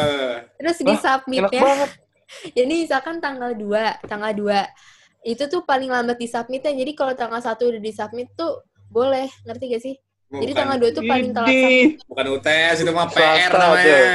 terus 0.60 0.78
di 0.78 0.86
Wah, 0.86 0.94
Enak 0.94 1.04
submitnya 1.06 1.62
banget. 1.64 1.92
jadi 2.58 2.74
misalkan 2.84 3.16
tanggal 3.22 3.52
2 3.54 4.10
tanggal 4.10 4.32
2 4.36 4.68
itu 5.24 5.44
tuh 5.48 5.62
paling 5.64 5.88
lambat 5.88 6.20
di 6.20 6.28
submitnya 6.28 6.76
jadi 6.76 6.92
kalau 6.92 7.14
tanggal 7.16 7.40
satu 7.40 7.72
udah 7.72 7.80
di 7.80 7.94
submit 7.96 8.28
tuh 8.36 8.60
boleh 8.92 9.30
ngerti 9.48 9.66
gak 9.72 9.82
sih 9.82 9.96
jadi 10.34 10.52
tanggal 10.58 10.78
2 10.82 10.92
tuh 10.92 11.04
paling 11.06 11.30
telat 11.32 11.54
submit 11.56 11.92
Bukan 12.04 12.26
UTS, 12.36 12.76
itu 12.82 12.92
mah 12.92 13.08
PR 13.08 13.50
namanya. 13.54 13.86
tuh. 13.86 14.06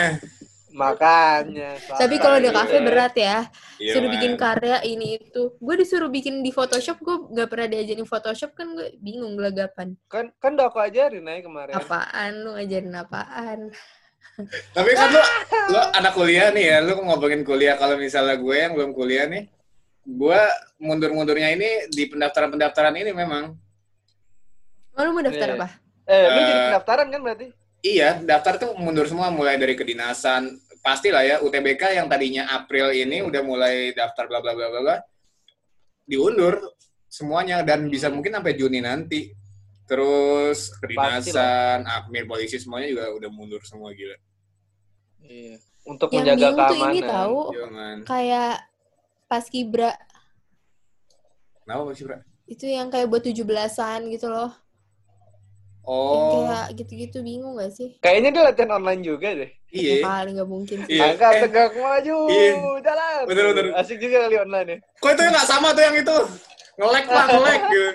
Makanya. 0.78 1.70
tapi 1.92 2.16
kalau 2.16 2.38
di 2.38 2.49
kafe 2.49 2.78
berat 2.78 3.14
ya 3.14 3.38
Iya, 3.76 3.94
suruh 3.94 4.06
Man. 4.06 4.14
bikin 4.14 4.32
karya 4.35 4.78
ini 4.82 5.18
itu 5.18 5.54
gue 5.54 5.75
disuruh 5.76 6.06
bikin 6.06 6.40
di 6.40 6.50
Photoshop 6.50 6.99
gue 6.99 7.16
nggak 7.28 7.47
pernah 7.47 7.66
diajarin 7.68 8.02
Photoshop 8.04 8.54
kan 8.54 8.70
gue 8.73 8.94
bingung 8.97 9.35
gelagapan 9.35 9.99
Kan 10.06 10.30
kan 10.37 10.54
udah 10.54 10.66
aku 10.66 10.78
ajarin 10.78 11.23
aja 11.25 11.42
kemarin. 11.42 11.75
apaan 11.75 12.32
lu 12.38 12.50
ngajarin 12.54 12.94
apaan 12.94 13.61
Tapi 14.70 14.90
kan 14.92 15.08
lu, 15.08 15.23
lu 15.75 15.80
anak 15.92 16.12
kuliah 16.12 16.49
nih 16.49 16.64
ya, 16.64 16.78
lu 16.78 16.94
ngomongin 16.97 17.42
kuliah. 17.42 17.75
Kalau 17.75 17.94
misalnya 17.94 18.35
gue 18.35 18.54
yang 18.54 18.70
belum 18.70 18.94
kuliah 18.94 19.26
nih, 19.26 19.50
gue 20.00 20.40
mundur-mundurnya 20.78 21.49
ini 21.52 21.68
di 21.88 22.06
pendaftaran-pendaftaran 22.06 22.94
ini 22.94 23.11
memang. 23.11 23.58
oh, 24.94 25.02
lu 25.02 25.11
mau 25.11 25.23
daftar 25.23 25.58
apa 25.58 25.68
Eh, 26.04 26.18
lu 26.25 26.30
Eh, 26.30 26.38
jadi 26.40 26.52
pendaftaran 26.64 27.06
kan 27.08 27.20
berarti? 27.20 27.47
Iya, 27.78 28.18
daftar 28.20 28.54
tuh 28.58 28.70
mundur 28.75 29.06
semua 29.06 29.28
mulai 29.28 29.54
dari 29.54 29.75
kedinasan. 29.75 30.54
Pastilah 30.80 31.23
ya, 31.26 31.37
UTBK 31.42 31.99
yang 31.99 32.06
tadinya 32.06 32.49
April 32.54 32.94
ini 32.94 33.20
udah 33.20 33.42
mulai 33.44 33.92
daftar 33.92 34.25
bla 34.30 34.40
bla 34.40 34.54
bla 34.54 34.66
bla 34.70 34.80
bla. 34.80 34.97
Diundur 36.08 36.58
semuanya 37.08 37.61
dan 37.64 37.88
bisa 37.88 38.08
mungkin 38.08 38.37
sampai 38.38 38.56
Juni 38.56 38.80
nanti. 38.80 39.32
Terus 39.88 40.73
kedinasan, 40.78 41.88
admin, 41.88 42.28
polisi 42.28 42.61
semuanya 42.61 42.92
juga 42.92 43.04
udah 43.12 43.30
mundur 43.32 43.64
semua 43.64 43.92
gila. 43.97 44.16
Iya. 45.25 45.56
Untuk 45.88 46.12
yang 46.12 46.28
menjaga 46.28 46.49
tuh 46.52 46.76
keamanan. 46.76 46.92
ini 46.92 47.00
tahu 47.00 47.38
Jangan. 47.56 47.97
kayak 48.04 48.54
pas 49.25 49.44
kibra 49.49 49.92
Kenapa 51.64 51.92
sih, 51.92 52.04
Bra? 52.08 52.20
itu 52.49 52.64
yang 52.64 52.88
kayak 52.88 53.12
buat 53.12 53.20
17-an 53.20 54.08
gitu 54.08 54.32
loh 54.32 54.49
Oh, 55.88 56.45
kayak 56.45 56.76
gitu-gitu 56.76 57.18
bingung 57.21 57.57
gak 57.57 57.73
sih 57.73 57.97
Kayaknya 57.99 58.28
dia 58.30 58.42
latihan 58.45 58.76
online 58.76 59.00
juga 59.00 59.28
deh. 59.33 59.49
iya. 59.71 59.92
Ya 59.95 60.04
kali 60.04 60.30
nggak 60.33 60.47
mungkin 60.47 60.78
sih. 60.85 60.92
Iya. 60.95 61.04
Angkat 61.11 61.33
Eh, 61.33 61.40
tegak 61.42 61.71
maju, 61.75 62.18
iya. 62.28 62.52
jalan. 62.78 63.21
Bener, 63.25 63.45
bener. 63.49 63.64
Asik 63.75 63.97
juga 63.97 64.16
kali 64.23 64.37
online 64.37 64.68
ya. 64.68 64.78
Kok 64.95 65.11
itu 65.11 65.23
nggak 65.26 65.47
sama 65.47 65.68
tuh 65.71 65.83
yang 65.83 65.97
itu? 65.97 66.16
ngelek 66.76 67.07
lah 67.09 67.25
ngelek 67.26 67.61
gitu. 67.66 67.88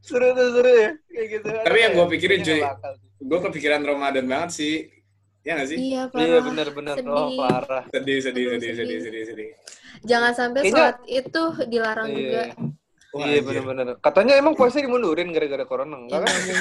seru 0.00 0.28
tuh 0.30 0.48
seru 0.52 0.72
ya 0.72 0.90
kayak 1.08 1.26
gitu 1.30 1.48
Tapi 1.48 1.78
yang 1.78 1.92
gua 1.94 2.06
pikirin, 2.06 2.40
cuy, 2.40 2.60
gue 3.20 3.38
kepikiran 3.40 3.80
Ramadan 3.82 4.24
banget 4.24 4.50
sih 4.52 4.74
ya 5.40 5.54
nggak 5.54 5.68
sih 5.68 5.78
Iya, 5.78 6.02
parah. 6.08 6.24
iya 6.24 6.38
bener-bener 6.40 6.96
Sedih. 6.96 7.12
oh 7.12 7.28
parah 7.38 7.84
sedih 7.86 8.18
sedih 8.18 8.44
sedih 8.50 8.70
sedih 8.70 8.74
sedih. 8.74 9.00
sedih 9.00 9.22
sedih 9.26 9.48
Jangan 10.02 10.32
sampai 10.32 10.60
Kayaknya- 10.62 10.76
sholat 10.82 10.96
itu 11.06 11.42
dilarang 11.66 12.08
iya 12.08 12.16
juga. 12.18 12.42
Wah, 13.14 13.30
iya 13.30 13.38
anjir. 13.38 13.62
bener-bener. 13.62 13.86
Katanya 14.02 14.34
emang 14.34 14.58
puasa 14.58 14.82
dimundurin 14.82 15.30
gara-gara 15.30 15.62
corona? 15.62 15.94
Enggak 16.02 16.26
kan? 16.26 16.30
Sih. 16.34 16.54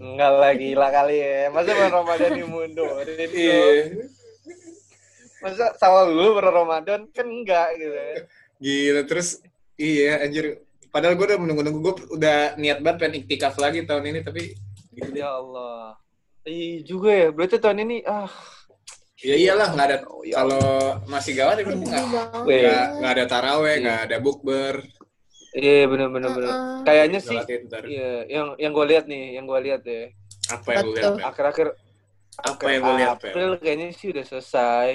enggak 0.00 0.30
lah 0.32 0.52
gila 0.56 0.88
kali 0.88 1.16
ya. 1.20 1.52
Masa 1.52 1.70
bulan 1.76 1.92
Ramadan 1.92 2.30
dimundurin 2.40 3.28
iya. 3.36 3.62
Masa 5.44 5.76
sama 5.76 6.08
dulu 6.08 6.40
bulan 6.40 6.54
Ramadan? 6.56 7.00
Kan 7.12 7.26
enggak 7.28 7.68
gitu. 7.76 7.92
Ya 7.92 8.16
gila 8.64 9.02
terus 9.04 9.28
iya 9.76 10.24
anjir. 10.24 10.64
Padahal 10.88 11.18
gue 11.20 11.26
udah 11.26 11.38
menunggu-nunggu 11.42 11.80
gue 11.84 11.94
udah 12.16 12.56
niat 12.56 12.80
banget 12.80 12.96
pengen 13.04 13.14
iktikaf 13.20 13.58
lagi 13.60 13.84
tahun 13.84 14.08
ini 14.08 14.20
tapi 14.24 14.56
gitu 14.94 15.10
deh. 15.12 15.20
ya 15.20 15.36
Allah. 15.36 15.98
Iya 16.48 16.80
juga 16.80 17.10
ya 17.12 17.28
berarti 17.28 17.56
tahun 17.60 17.84
ini 17.84 17.96
ah. 18.08 18.30
Ya 19.24 19.36
iyalah 19.40 19.72
nggak 19.72 19.86
ada 19.88 19.98
Oh, 20.04 20.20
ya 20.20 20.36
kalau 20.44 21.00
masih 21.08 21.32
gawat 21.32 21.56
ya 21.60 21.64
Sedih 21.64 21.88
nggak 21.88 22.04
nggak 22.44 22.84
nggak 23.00 23.12
ada 23.16 23.24
taraweh 23.24 23.74
nggak 23.80 24.00
ada 24.08 24.16
bukber 24.20 24.74
iya 25.54 25.86
bener-bener 25.86 26.28
bener 26.28 26.50
Heeh. 26.50 26.76
kayaknya 26.82 27.20
sih 27.20 27.38
iya 27.86 28.26
yang 28.26 28.58
yang 28.58 28.72
gue 28.72 28.86
lihat 28.86 29.04
nih 29.06 29.38
yang 29.38 29.46
gue 29.46 29.60
lihat 29.62 29.82
ya 29.82 30.10
apa 30.50 30.68
yang 30.68 30.84
lu 30.84 30.92
lihat 30.92 31.12
akhir-akhir 31.22 31.66
apa 32.36 32.64
yang 32.66 32.82
lu 32.82 32.92
lihat? 32.96 33.10
April 33.16 33.48
kayaknya 33.56 33.88
sih 33.90 34.10
udah 34.10 34.24
selesai 34.24 34.90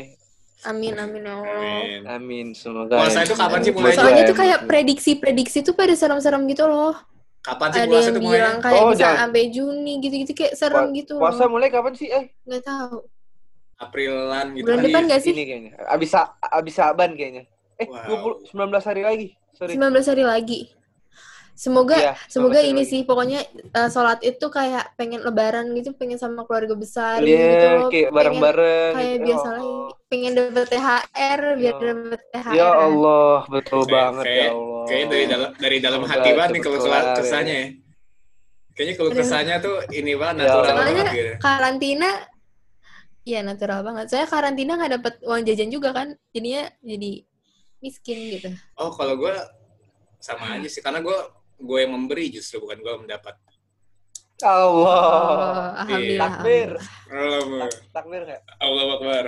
Amin, 0.62 0.92
amin 0.92 1.24
ya 1.24 1.40
Allah. 1.40 1.56
Amin. 1.56 2.02
amin 2.06 2.48
semoga 2.52 3.00
Puasa 3.00 3.24
itu 3.24 3.32
kapan 3.32 3.64
sih 3.64 3.72
mulainya? 3.72 3.96
Soalnya 3.96 4.24
tuh 4.28 4.36
kayak 4.36 4.60
prediksi-prediksi 4.68 5.64
tuh 5.64 5.72
pada 5.72 5.96
serem-serem 5.96 6.44
gitu 6.46 6.68
loh. 6.68 7.00
kapan 7.40 7.72
sih 7.72 7.80
Ada 7.80 7.88
puasa 7.88 8.04
yang 8.04 8.12
tuh 8.12 8.20
mulainya 8.20 8.44
bilang 8.44 8.58
kayak 8.60 8.76
Oh, 8.78 8.92
bisa 8.92 9.00
jangan. 9.00 9.18
sampai 9.24 9.44
Juni 9.48 9.94
gitu-gitu 9.98 10.32
kayak 10.36 10.54
serem 10.54 10.84
Pu- 10.84 10.96
gitu 11.00 11.14
puasa 11.16 11.48
loh. 11.48 11.56
mulai 11.56 11.72
kapan 11.72 11.94
sih 11.96 12.12
eh 12.12 12.36
Nggak 12.44 12.62
tahu. 12.62 12.96
Aprilan 13.80 14.48
gitu 14.52 14.64
Bulan 14.68 14.78
kali. 14.78 14.88
depan 14.92 15.02
nggak 15.08 15.22
sih? 15.24 15.32
ini 15.32 15.44
kayaknya 15.48 15.72
abis 15.88 16.12
abis 16.52 16.74
Saban 16.76 17.12
kayaknya 17.16 17.44
eh 17.80 17.88
Wow. 17.88 18.44
20 18.44 18.52
19 18.52 18.84
hari 18.84 19.02
lagi 19.02 19.28
sorry 19.54 19.74
19 19.74 20.06
hari 20.08 20.24
lagi. 20.24 20.62
Semoga 21.54 21.92
Iya, 21.94 22.14
semoga 22.32 22.56
19 22.56 22.58
hari 22.58 22.70
ini 22.72 22.82
lagi. 22.82 22.88
sih 22.88 23.02
pokoknya 23.04 23.40
uh, 23.76 23.90
sholat 23.90 24.24
itu 24.24 24.48
kayak 24.48 24.96
pengen 24.96 25.20
lebaran 25.20 25.76
gitu, 25.76 25.92
pengen 25.92 26.16
sama 26.16 26.44
keluarga 26.44 26.72
besar 26.72 27.20
Iya, 27.20 27.36
gitu 27.36 27.68
kayak 27.92 28.10
bareng-bareng 28.10 28.94
kayak 28.96 29.12
gitu. 29.12 29.26
biasa 29.28 29.44
Ya 29.44 29.52
lagi. 29.52 29.68
Allah. 29.68 29.88
Pengen 30.08 30.32
dapet 30.34 30.66
THR 30.66 31.40
biar 31.54 31.76
Ya. 31.76 31.92
dapet 31.92 32.22
THR. 32.32 32.54
Ya 32.56 32.70
Allah, 32.72 33.36
betul 33.46 33.82
Kayak- 33.82 33.92
banget 33.92 34.24
kayak- 34.24 34.40
ya 34.40 34.50
Allah. 34.50 34.84
Kayaknya 34.88 35.08
dari 35.10 35.26
dalam 35.28 35.50
dari 35.54 35.78
dalam 35.78 36.00
Semoga 36.00 36.14
hati 36.16 36.30
banget 36.32 36.50
nih 36.50 36.62
kalau 36.64 36.78
kelar 36.80 37.04
ya. 37.04 37.14
kesahnya 37.14 37.56
ya. 37.56 37.68
Kayaknya 38.72 38.96
kalau 38.96 39.10
Aduh. 39.12 39.20
kesahnya 39.20 39.56
tuh 39.60 39.76
ini 39.92 40.12
banget 40.16 40.36
Ya 40.38 40.44
natural 40.48 40.64
Allah. 40.64 40.80
banget 40.80 41.06
gitu. 41.12 41.34
karantina 41.38 42.10
Iya 43.22 43.40
natural 43.44 43.80
banget. 43.84 44.06
Saya 44.08 44.26
karantina 44.26 44.74
nggak 44.74 44.92
dapet 44.96 45.14
uang 45.22 45.44
jajan 45.44 45.70
juga 45.70 45.92
kan, 45.92 46.08
jadinya 46.32 46.66
jadi 46.82 47.12
miskin 47.80 48.18
gitu. 48.30 48.50
Oh 48.76 48.92
kalau 48.92 49.16
gue 49.16 49.34
sama 50.18 50.56
aja 50.56 50.68
sih 50.68 50.80
karena 50.80 51.00
gue 51.00 51.18
gue 51.58 51.78
yang 51.80 51.92
memberi 51.92 52.28
justru 52.30 52.60
bukan 52.60 52.78
gue 52.78 52.96
mendapat. 53.04 53.36
Allah. 54.40 54.72
Oh, 54.72 55.84
alhamdulillah. 55.84 56.24
Takbir. 56.32 56.70
Allah 57.10 57.40
Tak- 57.62 57.84
Takbir 57.92 58.22
nggak? 58.24 58.42
Allah 58.58 58.84
Akbar. 58.94 59.26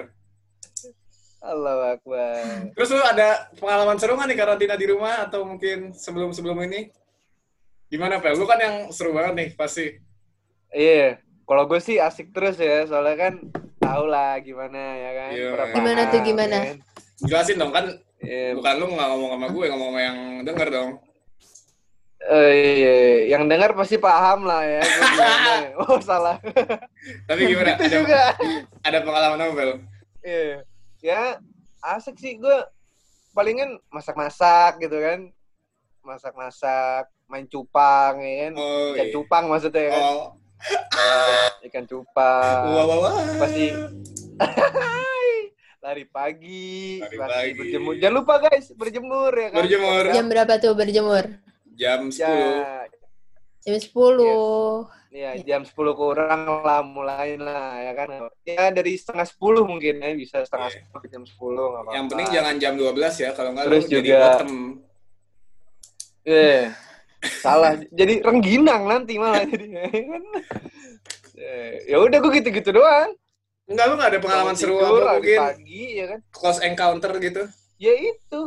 Allah 1.42 1.76
Akbar. 1.96 2.44
Terus 2.72 2.90
lu 2.92 3.02
ada 3.02 3.30
pengalaman 3.58 3.98
seru 3.98 4.14
nggak 4.14 4.30
nih 4.30 4.38
karantina 4.38 4.76
di 4.76 4.88
rumah 4.88 5.26
atau 5.26 5.44
mungkin 5.44 5.92
sebelum 5.92 6.32
sebelum 6.32 6.56
ini? 6.64 6.94
Gimana 7.88 8.24
Pel? 8.24 8.38
Lu 8.38 8.46
kan 8.46 8.56
yang 8.56 8.76
seru 8.90 9.12
banget 9.12 9.34
nih 9.36 9.50
pasti. 9.52 10.00
Iya, 10.72 11.20
kalau 11.44 11.68
gue 11.68 11.84
sih 11.84 12.00
asik 12.00 12.32
terus 12.32 12.56
ya, 12.56 12.88
soalnya 12.88 13.18
kan 13.20 13.34
tau 13.78 14.08
lah 14.08 14.40
gimana 14.40 14.80
ya 14.96 15.12
kan. 15.12 15.30
Iya. 15.34 15.48
perapaan, 15.52 15.76
Gimana 15.76 16.02
tuh, 16.08 16.20
gimana? 16.24 16.58
kan. 16.62 16.78
Jelasin 17.22 17.58
dong 17.60 17.74
kan 17.76 17.86
Iya, 18.22 18.54
bukan 18.54 18.74
lu 18.78 18.86
nggak 18.94 19.08
ngomong 19.10 19.30
sama 19.34 19.48
gue 19.50 19.66
ngomong 19.74 19.90
sama 19.92 20.00
yang 20.02 20.18
denger 20.46 20.68
dong. 20.70 20.92
Eh, 22.22 22.54
iya, 22.78 22.96
yang 23.34 23.50
dengar 23.50 23.74
pasti 23.74 23.98
paham 23.98 24.46
lah 24.46 24.62
ya. 24.62 24.82
Oh 25.82 25.98
salah. 25.98 26.38
Tapi 27.26 27.42
gimana? 27.50 27.74
Itu 27.82 27.90
Ada, 27.90 27.98
juga. 27.98 28.22
ada 28.86 28.98
pengalaman 29.02 29.58
Pel? 29.58 29.72
Iya, 30.22 30.62
ya 31.02 31.22
asik 31.82 32.22
sih 32.22 32.38
gue. 32.38 32.58
Palingan 33.34 33.80
masak-masak 33.90 34.78
gitu 34.84 35.02
kan, 35.02 35.34
masak-masak, 36.06 37.10
main 37.26 37.48
cupang 37.50 38.22
ya 38.22 38.34
kan. 38.46 38.54
Oh, 38.60 38.92
Ikan 38.94 39.08
iya. 39.08 39.14
cupang 39.16 39.44
maksudnya 39.50 39.82
ya 39.82 39.92
kan. 39.96 40.04
Oh, 40.04 40.22
Ikan 41.66 41.86
cupang. 41.90 42.62
wah, 42.70 42.86
wah, 42.86 42.98
wah. 43.08 43.14
Pasti 43.42 43.72
lari 45.82 46.06
pagi, 46.06 47.02
Lari 47.02 47.18
pagi. 47.18 47.52
berjemur. 47.58 47.94
Jangan 47.98 48.16
lupa 48.16 48.34
guys, 48.40 48.70
berjemur 48.72 49.34
ya 49.34 49.50
kan. 49.50 49.58
Berjemur. 49.60 50.04
Jam 50.08 50.26
berapa 50.28 50.54
tuh 50.56 50.74
berjemur? 50.74 51.24
Jam 51.74 52.02
10. 52.08 52.22
Ya, 52.22 52.86
Jam 53.62 53.76
10. 53.76 54.86
ya 55.12 55.36
jam 55.44 55.62
10 55.62 55.76
kurang 55.92 56.64
lah 56.64 56.80
mulai 56.82 57.36
lah 57.36 57.82
ya 57.82 57.92
kan. 57.92 58.08
Ya 58.44 58.70
dari 58.70 58.96
setengah 58.96 59.26
10 59.28 59.38
mungkin 59.66 60.00
ya 60.00 60.14
bisa 60.14 60.40
setengah 60.40 60.70
Iya. 60.72 60.86
10 60.88 61.02
ke 61.02 61.08
jam 61.10 61.24
10 61.26 61.36
nggak 61.68 61.82
apa-apa. 61.82 61.92
Yang 61.92 62.06
penting 62.08 62.28
jangan 62.32 62.56
jam 62.58 62.74
12 62.76 63.14
ya, 63.18 63.30
kalau 63.34 63.50
nggak 63.52 63.66
Terus 63.68 63.84
lu 63.84 63.92
jadi 63.92 64.08
juga- 64.08 64.22
bottom. 64.24 64.52
Iya. 66.22 66.58
Salah. 67.38 67.74
Jadi 67.92 68.14
rengginang 68.20 68.84
nanti 68.88 69.14
malah 69.18 69.44
jadi 69.44 69.66
ya 69.68 69.84
kan. 69.90 70.24
Eh, 71.36 71.72
Ya 71.92 71.98
udah 71.98 72.18
gue 72.18 72.32
gitu-gitu 72.36 72.70
doang. 72.72 73.12
Enggak, 73.72 73.86
lu 73.88 73.94
nggak 73.96 74.12
ada 74.12 74.20
pengalaman 74.20 74.56
seru 74.60 74.76
apa 74.78 75.18
mungkin 75.18 75.40
pagi 75.40 75.84
ya 75.96 76.06
kan. 76.12 76.20
close 76.30 76.60
encounter 76.62 77.12
gitu? 77.18 77.44
Ya 77.80 77.94
itu. 77.96 78.42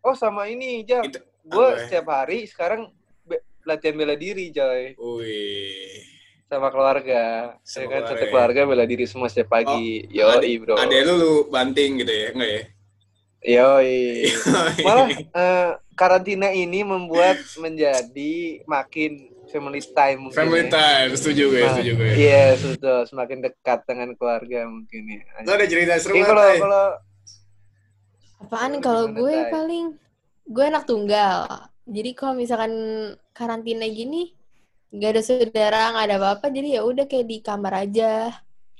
Oh 0.00 0.14
sama 0.14 0.46
ini, 0.46 0.86
Jam. 0.86 1.02
Itu 1.02 1.18
Gue 1.42 1.68
ya? 1.74 1.78
setiap 1.86 2.06
hari 2.10 2.46
sekarang 2.46 2.90
be- 3.22 3.42
latihan 3.62 3.94
bela 3.98 4.14
diri, 4.14 4.50
Joy. 4.50 4.94
Wih. 4.98 6.02
Sama 6.46 6.70
keluarga. 6.70 7.54
Sama 7.66 7.82
ya 7.82 7.86
kan, 7.86 8.00
keluarga 8.02 8.08
satu 8.14 8.24
ya. 8.24 8.30
keluarga 8.30 8.60
bela 8.66 8.84
diri 8.86 9.04
semua 9.06 9.26
setiap 9.26 9.50
pagi. 9.50 10.06
Yoi, 10.10 10.52
bro. 10.62 10.78
Ada 10.78 11.02
lu 11.06 11.14
lu 11.18 11.32
banting 11.50 12.02
gitu 12.02 12.12
ya, 12.14 12.28
enggak 12.34 12.50
ya? 12.50 12.62
Yoi. 13.46 14.26
Malah 14.86 15.06
eh, 15.12 15.70
karantina 15.94 16.50
ini 16.50 16.82
membuat 16.82 17.38
menjadi 17.58 18.62
makin 18.66 19.30
family 19.46 19.80
time 19.82 20.18
mungkin. 20.26 20.36
Family 20.36 20.64
ya. 20.66 20.70
time, 20.74 21.10
setuju 21.14 21.42
gue, 21.48 21.62
Nah, 21.62 21.70
setuju 21.74 21.92
gue. 21.94 22.10
Iya, 22.18 22.44
sudah 22.58 22.98
semakin 23.06 23.38
dekat 23.42 23.80
dengan 23.86 24.08
keluarga 24.18 24.66
mungkin 24.66 25.02
ya. 25.06 25.22
Lu 25.42 25.50
ada 25.54 25.66
cerita 25.66 25.92
seru 25.98 26.14
nggak, 26.18 26.28
kalau 26.28 26.42
Tai? 26.42 26.58
kalau 26.58 26.86
Apaan 28.36 28.72
kalau 28.78 29.04
gue 29.10 29.34
Tay? 29.34 29.50
paling 29.50 29.86
gue 30.46 30.64
anak 30.66 30.84
tunggal. 30.84 31.46
Jadi 31.86 32.10
kalau 32.12 32.34
misalkan 32.34 32.72
karantina 33.30 33.86
gini 33.86 34.34
nggak 34.90 35.10
ada 35.18 35.22
saudara, 35.22 35.82
nggak 35.94 36.06
ada 36.06 36.16
apa-apa, 36.18 36.46
jadi 36.50 36.78
ya 36.78 36.82
udah 36.82 37.06
kayak 37.06 37.26
di 37.26 37.38
kamar 37.42 37.86
aja. 37.86 38.30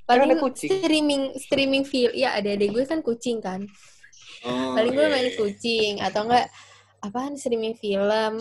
Kan 0.06 0.23
ada 0.23 0.23
Paling 0.23 0.38
kucing. 0.38 0.70
streaming 0.70 1.23
streaming 1.35 1.82
film 1.82 2.14
ya 2.14 2.38
ada 2.38 2.54
adik 2.54 2.70
gue 2.70 2.85
kan 2.87 3.02
kucing 3.02 3.42
kan. 3.42 3.66
Oh, 4.46 4.78
Paling 4.78 4.94
gue 4.94 5.02
iya, 5.02 5.11
main 5.11 5.28
iya. 5.30 5.35
kucing 5.35 5.92
atau 5.99 6.20
enggak 6.30 6.46
apaan 7.02 7.35
streaming 7.35 7.75
film. 7.75 8.38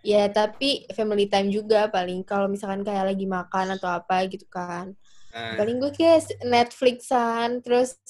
Ya 0.00 0.24
tapi 0.26 0.88
family 0.90 1.26
time 1.26 1.48
juga 1.48 1.86
paling 1.86 2.24
kalau 2.24 2.48
misalkan 2.48 2.80
kayak 2.80 3.12
lagi 3.12 3.24
makan 3.24 3.76
atau 3.76 3.88
apa 3.90 4.24
gitu 4.26 4.48
kan. 4.48 4.96
Nah, 5.30 5.56
Paling 5.56 5.76
gue 5.78 5.92
kayak 5.92 6.40
Netflixan 6.42 7.60
terus 7.60 8.00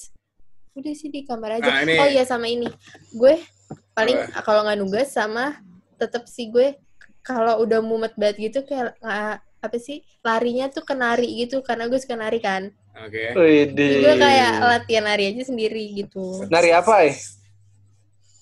udah 0.71 0.93
sih 0.95 1.07
di 1.07 1.21
kamar 1.21 1.59
aja. 1.59 1.67
Nah, 1.67 1.83
ini- 1.83 1.99
Oh 1.99 2.07
iya 2.07 2.23
sama 2.23 2.47
ini. 2.47 2.67
Gue 3.11 3.43
paling 3.91 4.15
kalau 4.41 4.63
nggak 4.63 4.79
nugas 4.79 5.11
sama 5.11 5.59
tetap 5.95 6.25
sih 6.25 6.47
gue 6.47 6.79
kalau 7.21 7.61
udah 7.61 7.83
mumet 7.83 8.15
banget 8.15 8.49
gitu 8.49 8.59
kayak 8.63 8.97
nggak 8.97 9.35
apa 9.61 9.77
sih 9.77 10.01
larinya 10.25 10.65
tuh 10.67 10.81
ke 10.81 10.97
nari 10.97 11.27
gitu 11.37 11.61
karena 11.61 11.85
gue 11.85 11.99
suka 11.99 12.15
nari 12.15 12.39
kan. 12.39 12.71
Oke. 12.97 13.35
Widih. 13.35 13.75
Jadi 13.77 13.95
gue 13.99 14.15
kayak 14.17 14.51
latihan 14.59 15.05
nari 15.05 15.23
aja 15.29 15.43
sendiri 15.45 15.83
gitu. 15.93 16.47
Nari 16.47 16.71
apa 16.71 17.05
ya? 17.05 17.13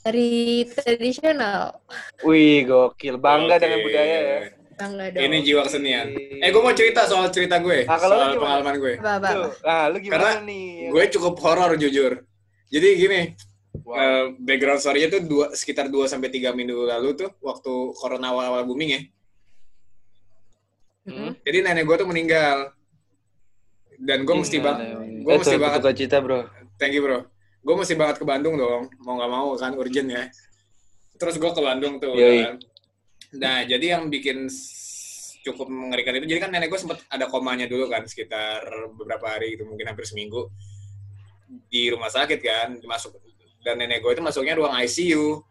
Nari 0.09 0.65
tradisional. 0.65 1.77
Wih, 2.25 2.65
gokil. 2.65 3.21
Bangga 3.21 3.55
Oke. 3.55 3.61
dengan 3.61 3.79
budaya 3.85 4.17
ya. 4.17 4.39
Bangga 4.73 5.05
dong. 5.13 5.21
Ini 5.21 5.37
jiwa 5.45 5.61
kesenian. 5.61 6.07
Eh, 6.17 6.49
gue 6.49 6.61
mau 6.65 6.73
cerita 6.73 7.05
soal 7.05 7.29
cerita 7.29 7.61
gue, 7.61 7.85
Nah, 7.85 7.93
kalau 7.93 8.17
soal 8.17 8.25
gimana? 8.27 8.41
pengalaman 8.41 8.75
gue. 8.81 8.93
Apa, 8.97 9.11
apa, 9.11 9.17
apa. 9.21 9.29
Tuh. 9.29 9.51
Nah, 9.61 9.83
lu 9.85 9.97
gimana 10.01 10.17
Karena 10.17 10.31
nih? 10.41 10.67
Gue 10.89 11.03
cukup 11.13 11.33
horor 11.37 11.71
jujur. 11.77 12.13
Jadi 12.73 12.87
gini, 12.97 13.21
Wow. 13.85 13.93
eh, 13.93 14.23
background 14.39 14.81
story-nya 14.81 15.09
tuh 15.11 15.21
dua, 15.23 15.45
sekitar 15.53 15.85
2 15.87 16.09
sampai 16.09 16.29
3 16.29 16.49
minggu 16.51 16.89
lalu 16.89 17.13
tuh 17.15 17.29
waktu 17.39 17.69
corona 17.93 18.33
awal-awal 18.33 18.65
booming 18.65 18.89
ya. 18.89 19.01
Mm-mm. 21.05 21.37
Jadi 21.39 21.57
nenek 21.61 21.85
gue 21.85 21.95
tuh 21.95 22.09
meninggal. 22.09 22.73
Dan 23.93 24.25
gue 24.25 24.35
mesti 24.35 24.57
banget, 24.57 24.89
gue 25.21 25.33
Eh, 25.33 25.37
mesti 25.37 25.57
banget, 25.61 25.85
cita, 25.93 26.17
bro. 26.17 26.49
thank 26.81 26.97
you 26.97 27.05
bro. 27.05 27.29
Gue 27.59 27.75
mesti 27.75 27.93
banget 27.95 28.17
ke 28.21 28.25
Bandung 28.25 28.55
dong, 28.55 28.87
mau 29.03 29.19
nggak 29.19 29.31
mau 29.31 29.47
kan 29.55 29.73
urgent 29.75 30.09
ya. 30.09 30.25
terus 31.19 31.35
gue 31.35 31.51
ke 31.51 31.59
Bandung 31.59 31.99
tuh. 31.99 32.15
Yoi. 32.15 32.47
kan. 32.47 32.55
Nah, 33.35 33.67
jadi 33.67 33.99
yang 33.99 34.07
bikin 34.07 34.47
cukup 35.43 35.67
mengerikan 35.67 36.15
itu, 36.15 36.31
jadi 36.31 36.47
kan 36.47 36.49
nenek 36.55 36.71
gue 36.71 36.79
sempat 36.79 37.03
ada 37.11 37.27
komanya 37.27 37.67
dulu 37.67 37.91
kan, 37.91 38.07
sekitar 38.07 38.63
beberapa 38.95 39.27
hari 39.27 39.59
gitu, 39.59 39.67
mungkin 39.67 39.91
hampir 39.91 40.07
seminggu 40.07 40.47
di 41.67 41.91
rumah 41.91 42.07
sakit 42.07 42.39
kan, 42.39 42.79
masuk 42.87 43.19
dan 43.67 43.75
nenek 43.83 43.99
gue 43.99 44.15
itu 44.15 44.23
masuknya 44.23 44.55
ruang 44.55 44.71
ICU 44.79 45.43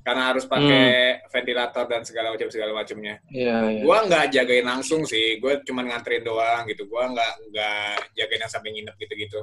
karena 0.00 0.32
harus 0.32 0.48
pakai 0.48 1.20
ventilator 1.28 1.84
dan 1.84 2.02
segala 2.08 2.32
macam 2.32 2.48
segala 2.48 2.72
macamnya. 2.72 3.20
Iya, 3.28 3.56
iya. 3.68 3.82
Gua 3.84 4.08
nggak 4.08 4.32
jagain 4.32 4.64
langsung 4.64 5.04
sih, 5.04 5.36
gue 5.36 5.60
cuman 5.68 5.92
nganterin 5.92 6.24
doang 6.24 6.64
gitu. 6.72 6.88
Gua 6.88 7.12
nggak 7.12 7.32
nggak 7.52 7.94
jagain 8.16 8.40
yang 8.40 8.52
sampai 8.52 8.70
nginep 8.72 8.96
gitu-gitu. 8.96 9.40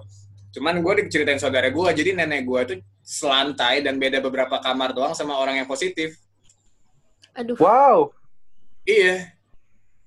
Cuman 0.58 0.82
gue 0.82 1.06
diceritain 1.06 1.38
saudara 1.38 1.70
gue, 1.70 1.88
jadi 1.94 2.18
nenek 2.18 2.42
gue 2.42 2.60
itu 2.66 2.74
selantai 3.06 3.86
dan 3.86 4.02
beda 4.02 4.18
beberapa 4.20 4.58
kamar 4.58 4.90
doang 4.92 5.14
sama 5.14 5.38
orang 5.38 5.62
yang 5.62 5.70
positif. 5.70 6.18
Aduh. 7.38 7.54
Wow. 7.62 8.10
Iya. 8.82 9.38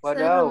Wadaw. 0.03 0.51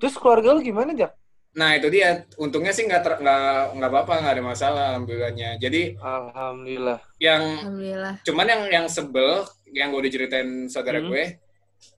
Terus 0.00 0.16
keluarga 0.16 0.56
lu 0.56 0.64
gimana, 0.64 0.96
Jak? 0.96 1.12
Nah 1.52 1.76
itu 1.76 1.92
dia. 1.92 2.24
Untungnya 2.38 2.72
sih 2.72 2.88
nggak 2.88 3.02
ter- 3.04 3.20
nggak 3.20 3.42
nggak 3.76 3.90
apa-apa, 3.92 4.14
nggak 4.24 4.34
ada 4.38 4.44
masalah 4.46 4.82
alhamdulillahnya. 4.94 5.58
Jadi 5.60 5.98
Alhamdulillah. 5.98 6.98
yang 7.20 7.42
Alhamdulillah. 7.60 8.14
cuman 8.24 8.46
yang 8.48 8.62
yang 8.72 8.86
sebel, 8.88 9.44
yang 9.68 9.92
gue 9.92 10.02
diceritain 10.06 10.70
saudara 10.70 11.02
Hmm. 11.02 11.10
gue, 11.12 11.36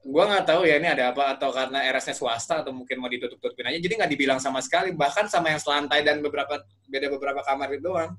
gue 0.02 0.24
nggak 0.24 0.44
tahu 0.44 0.62
ya 0.62 0.76
ini 0.76 0.88
ada 0.88 1.10
apa 1.10 1.30
atau 1.30 1.50
karena 1.50 1.78
RS-nya 1.88 2.14
swasta 2.14 2.62
atau 2.62 2.70
mungkin 2.70 2.98
mau 2.98 3.06
ditutup-tutupin 3.06 3.66
aja. 3.66 3.78
Jadi 3.78 3.94
nggak 3.94 4.10
dibilang 4.10 4.38
sama 4.38 4.58
sekali, 4.58 4.90
bahkan 4.90 5.26
sama 5.26 5.48
yang 5.48 5.58
selantai 5.58 6.02
dan 6.02 6.18
beberapa 6.18 6.58
beda 6.86 7.06
beberapa 7.08 7.40
kamar 7.40 7.70
itu 7.70 7.82
doang. 7.84 8.14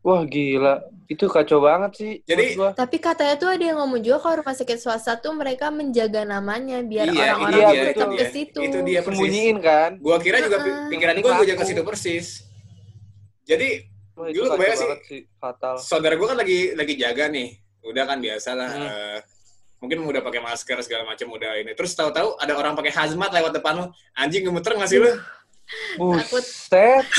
Wah, 0.00 0.24
gila. 0.24 0.80
Itu 1.06 1.28
kacau 1.28 1.60
banget 1.60 1.92
sih. 1.92 2.12
Jadi- 2.24 2.56
gua. 2.56 2.72
Tapi 2.72 2.96
katanya 2.96 3.36
tuh 3.36 3.52
ada 3.52 3.60
yang 3.60 3.76
ngomong 3.76 4.00
juga 4.00 4.16
kalau 4.18 4.40
rumah 4.40 4.56
sakit 4.56 4.80
swasta 4.80 5.20
tuh 5.20 5.36
mereka 5.36 5.68
menjaga 5.68 6.24
namanya 6.24 6.80
biar 6.80 7.04
Iya, 7.04 7.36
orang-orang 7.36 7.52
dia, 7.52 7.68
tetap 7.68 7.84
itu 7.84 8.00
ke 8.00 8.16
dia. 8.16 8.28
situ. 8.32 8.58
Itu 8.64 8.78
dia. 8.80 9.00
persis. 9.04 9.12
sembunyiin 9.12 9.56
kan? 9.60 9.90
Gua 10.00 10.16
kira 10.16 10.40
juga 10.40 10.56
Heeh. 10.58 10.88
pikiran 10.88 11.12
Ini 11.12 11.20
gue 11.20 11.32
gue 11.34 11.54
ke 11.54 11.64
situ 11.66 11.82
persis. 11.84 12.26
Jadi 13.44 13.68
Wah, 14.16 14.28
Dulu 14.28 14.46
kebayang 14.52 14.76
sih. 14.76 14.88
sih. 15.04 15.20
Fatal. 15.36 15.76
saudara 15.80 16.12
gue 16.12 16.28
kan 16.28 16.36
lagi 16.36 16.76
lagi 16.76 16.92
jaga 16.94 17.24
nih, 17.28 17.56
udah 17.82 18.04
kan 18.04 18.18
biasa 18.20 18.50
lah. 18.52 18.68
Hmm. 18.68 18.84
eh, 18.84 19.18
mungkin 19.80 19.98
udah 20.02 20.20
pakai 20.20 20.38
masker 20.38 20.78
segala 20.80 21.02
macam 21.04 21.26
udah 21.26 21.56
ini. 21.56 21.72
Terus 21.72 21.92
tahu-tahu 21.92 22.36
ada 22.36 22.52
orang 22.52 22.72
pakai 22.72 22.92
hazmat 22.92 23.32
lewat 23.32 23.52
depan 23.52 23.74
lu, 23.74 23.86
anjing 24.14 24.44
gemeter 24.44 24.76
nggak 24.76 24.86
sih 24.86 24.98
lu? 24.98 25.08
Takut. 25.08 26.38
Buset. 26.38 27.04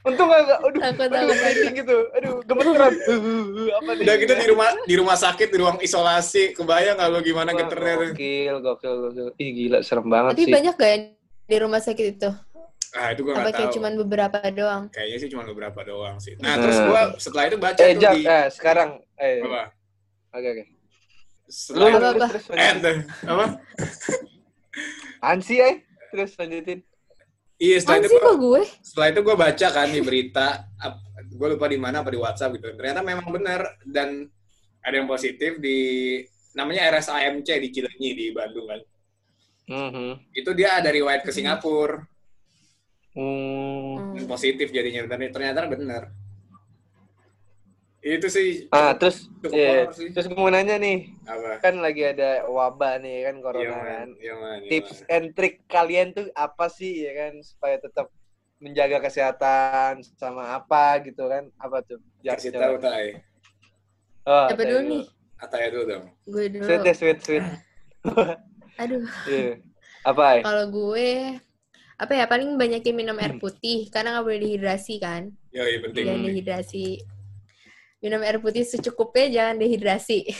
Untung 0.00 0.32
gak, 0.32 0.48
gak 0.48 0.60
aduh, 0.64 0.80
Takut, 0.80 1.08
aduh, 1.12 1.28
takut. 1.28 1.72
gitu. 1.76 1.96
Aduh, 2.16 2.34
gemeteran. 2.42 2.92
apa 3.76 3.90
nih? 3.92 4.00
udah 4.00 4.14
gitu 4.16 4.32
di 4.32 4.46
rumah 4.48 4.68
di 4.80 4.94
rumah 4.96 5.12
sakit 5.14 5.48
di 5.52 5.58
ruang 5.60 5.76
isolasi, 5.78 6.56
kebayang 6.56 6.96
nggak 6.96 7.08
lu 7.10 7.20
gimana 7.20 7.52
Wah, 7.52 7.58
geternya 7.60 7.94
tuh? 7.94 8.08
Gokil, 8.10 8.54
gokil, 8.58 8.94
gokil. 9.02 9.28
Ih, 9.36 9.50
gila, 9.52 9.78
serem 9.84 10.08
banget 10.08 10.32
Tapi 10.32 10.42
sih. 10.42 10.52
banyak 10.52 10.74
gak 10.74 10.90
yang 10.90 11.04
di 11.44 11.56
rumah 11.60 11.80
sakit 11.80 12.06
itu? 12.10 12.30
Ah 12.90 13.12
itu 13.12 13.20
gue 13.20 13.30
Apa 13.30 13.40
nggak 13.44 13.54
kayak 13.54 13.68
tahu. 13.68 13.76
cuman 13.76 13.92
beberapa 13.98 14.38
doang? 14.50 14.82
Kayaknya 14.88 15.16
sih 15.18 15.28
cuma 15.28 15.42
beberapa 15.44 15.80
doang 15.84 16.16
sih. 16.16 16.32
Nah 16.34 16.48
Hmm. 16.50 16.62
terus 16.64 16.78
gue 16.80 17.00
setelah 17.20 17.44
itu 17.44 17.56
baca 17.56 17.78
Eh, 17.78 17.92
tuh 17.92 18.00
Jak, 18.00 18.12
di 18.12 18.20
eh, 18.24 18.46
sekarang. 18.48 18.88
Eh, 19.14 19.38
apa? 19.38 19.62
oke, 20.32 20.48
oke. 20.48 20.64
Lu, 20.64 20.79
Setelah 21.50 21.98
Apa, 22.14 22.26
eh, 22.54 22.96
apa? 23.26 23.44
Ansi, 25.20 25.58
eh. 25.58 25.82
Terus 26.10 26.32
lanjutin. 26.38 26.80
Iya 27.60 27.76
setelah 27.76 27.98
Apaan 27.98 28.08
itu 28.08 28.16
gua- 28.16 28.24
kok 28.24 28.36
gue? 28.40 28.62
setelah 28.80 29.08
itu 29.12 29.20
gue 29.20 29.36
baca 29.36 29.66
kan 29.68 29.88
di 29.92 30.00
berita, 30.00 30.46
gue 31.28 31.48
lupa 31.52 31.66
di 31.68 31.76
mana 31.76 32.00
apa 32.00 32.08
di 32.08 32.16
WhatsApp 32.16 32.56
gitu. 32.56 32.72
Ternyata 32.72 33.04
memang 33.04 33.28
benar 33.28 33.60
dan 33.84 34.24
ada 34.80 34.94
yang 34.96 35.04
positif 35.04 35.60
di 35.60 35.78
namanya 36.56 36.88
RSAMC 36.88 37.60
di 37.60 37.68
Cilenyi 37.68 38.10
di 38.16 38.26
Bandung 38.32 38.64
kan. 38.64 38.80
Mhm. 39.68 40.32
Itu 40.32 40.56
dia 40.56 40.80
ada 40.80 40.88
riwayat 40.88 41.20
ke 41.20 41.30
Singapura 41.30 42.00
Hmm. 43.12 44.16
dan 44.16 44.24
positif 44.24 44.72
jadinya 44.72 45.04
ternyata 45.04 45.68
benar. 45.68 46.08
Itu 48.00 48.32
sih 48.32 48.64
Ah, 48.72 48.96
terus, 48.96 49.28
cukup 49.44 49.52
iya. 49.52 49.92
sih. 49.92 50.08
terus 50.08 50.24
gue 50.24 50.34
mau 50.34 50.48
nanya 50.48 50.80
nih, 50.80 51.12
apa? 51.28 51.60
kan 51.60 51.76
lagi 51.84 52.00
ada 52.00 52.48
wabah 52.48 52.96
nih 52.96 53.28
kan 53.28 53.34
corona 53.44 53.68
kan. 53.68 53.84
man. 53.84 54.08
Iya, 54.16 54.34
man. 54.34 54.58
Iya, 54.64 54.70
Tips 54.72 54.96
man. 54.96 55.12
and 55.12 55.26
trick 55.36 55.54
kalian 55.68 56.08
tuh 56.10 56.26
apa 56.32 56.66
sih 56.66 57.04
ya 57.04 57.12
kan 57.12 57.32
supaya 57.44 57.76
tetap 57.76 58.08
menjaga 58.56 59.04
kesehatan 59.04 60.00
sama 60.16 60.56
apa 60.56 61.04
gitu 61.04 61.28
kan? 61.28 61.52
Apa 61.56 61.84
tuh? 61.84 62.00
Jak, 62.20 62.40
Kasih 62.40 62.56
tahu 62.56 62.80
Tai. 62.80 63.20
Oh, 64.24 64.48
tanya 64.48 64.64
dulu 64.64 64.80
nih? 64.86 65.04
Ataya 65.36 65.66
dulu 65.68 65.84
dong. 65.86 66.04
Gue 66.24 66.44
dulu. 66.48 66.64
Sweet 66.64 66.80
deh, 66.80 66.96
sweet, 66.96 67.18
sweet. 67.20 67.44
Aduh. 68.80 69.04
Iya. 69.28 69.60
Apa 70.04 70.24
ya? 70.36 70.42
Kalau 70.44 70.64
gue 70.72 71.08
apa 72.00 72.12
ya 72.16 72.24
paling 72.24 72.56
banyakin 72.56 72.96
minum 72.96 73.20
air 73.20 73.36
putih 73.36 73.92
karena 73.92 74.16
nggak 74.16 74.24
boleh 74.24 74.40
dehidrasi 74.40 74.96
kan 74.96 75.28
iya 75.52 75.68
penting. 75.84 76.08
jangan 76.08 76.22
dehidrasi 76.24 76.86
minum 78.00 78.20
air 78.20 78.36
putih 78.36 78.64
secukupnya 78.64 79.26
jangan 79.30 79.56
dehidrasi 79.56 80.32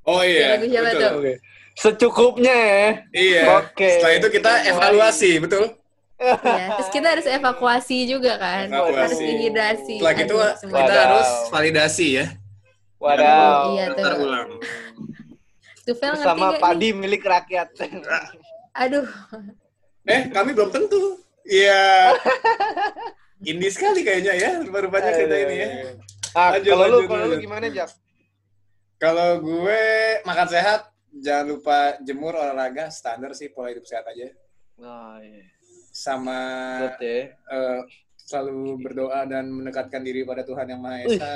Oh 0.00 0.24
iya, 0.24 0.56
Lagu 0.56 0.64
siapa 0.64 0.88
betul. 0.88 1.00
tuh? 1.02 1.12
Oke. 1.20 1.32
Secukupnya 1.76 2.54
ya. 2.56 2.88
Iya. 3.12 3.42
Oke. 3.60 3.84
Setelah 3.94 4.14
itu 4.16 4.28
kita 4.32 4.52
evaluasi, 4.66 5.30
betul? 5.38 5.64
ya 6.20 6.66
terus 6.74 6.88
kita 6.90 7.06
harus 7.10 7.24
evakuasi 7.24 7.98
juga 8.04 8.36
kan 8.36 8.68
Evakuasi. 8.68 8.96
harus 8.96 9.18
dehidrasi 9.18 9.94
Setelah 9.96 10.14
itu 10.14 10.34
kita 10.62 10.72
Wadaw. 10.72 11.00
harus 11.04 11.28
validasi 11.48 12.06
ya. 12.16 12.26
Wadaw. 12.96 13.60
Iya, 13.70 13.84
tuh. 13.86 14.00
Ntar 14.00 14.14
ulang. 14.16 14.48
Tufel 15.80 16.10
ngerti 16.10 16.24
Bersama 16.24 16.46
gak 16.50 16.60
padi 16.60 16.88
nih? 16.88 16.92
milik 16.96 17.22
rakyat. 17.22 17.68
aduh 18.74 19.06
Eh, 20.04 20.22
kami 20.28 20.50
belum 20.52 20.70
tentu. 20.70 21.20
Iya. 21.44 22.16
Ini 23.50 23.68
sekali 23.68 24.00
kayaknya 24.00 24.32
ya, 24.32 24.50
rupa-rupanya 24.60 25.12
kita 25.14 25.36
ini 25.38 25.54
ya. 25.56 25.68
Ah, 26.32 26.54
Lanjut, 26.54 26.70
kalau 26.70 26.86
lu, 26.86 26.98
kalau 27.04 27.24
lu 27.26 27.36
gimana, 27.38 27.66
Jak? 27.68 27.90
Kalau 28.96 29.40
gue 29.40 29.82
makan 30.22 30.46
sehat, 30.46 30.80
jangan 31.10 31.46
lupa 31.48 31.78
jemur 32.00 32.32
olahraga, 32.32 32.86
standar 32.88 33.32
sih 33.32 33.48
pola 33.48 33.72
hidup 33.72 33.82
sehat 33.82 34.04
aja. 34.06 34.28
Oh, 34.76 35.16
iya. 35.18 35.44
Sama 35.90 36.40
Betul 36.86 37.02
ya. 37.02 37.20
eh, 37.34 37.80
selalu 38.20 38.78
berdoa 38.78 39.26
dan 39.26 39.50
mendekatkan 39.50 40.00
diri 40.00 40.22
pada 40.22 40.44
Tuhan 40.44 40.68
Yang 40.68 40.80
Maha 40.80 40.98
Esa. 41.02 41.34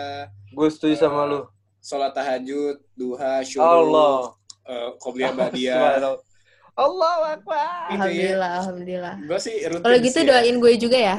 Gue 0.53 0.69
setuju 0.69 0.95
sama 0.95 1.27
lu. 1.27 1.41
Sholat 1.81 2.13
tahajud, 2.13 2.81
duha, 2.95 3.43
syukur, 3.43 3.67
Allah. 3.67 4.37
eh, 4.65 4.91
badiyah. 5.37 5.75
Subhanallah. 5.75 6.23
Allah 6.75 7.15
Akbar. 7.33 7.55
Ya. 7.55 7.95
alhamdulillah 7.95 8.51
alhamdulillah 8.59 9.15
Gue 9.23 9.39
sih 9.39 9.63
rutin 9.63 9.85
kalau 9.87 9.99
gitu 10.03 10.19
sih 10.19 10.25
ya. 10.27 10.31
doain 10.35 10.57
gue 10.59 10.73
juga 10.75 10.99
ya. 10.99 11.19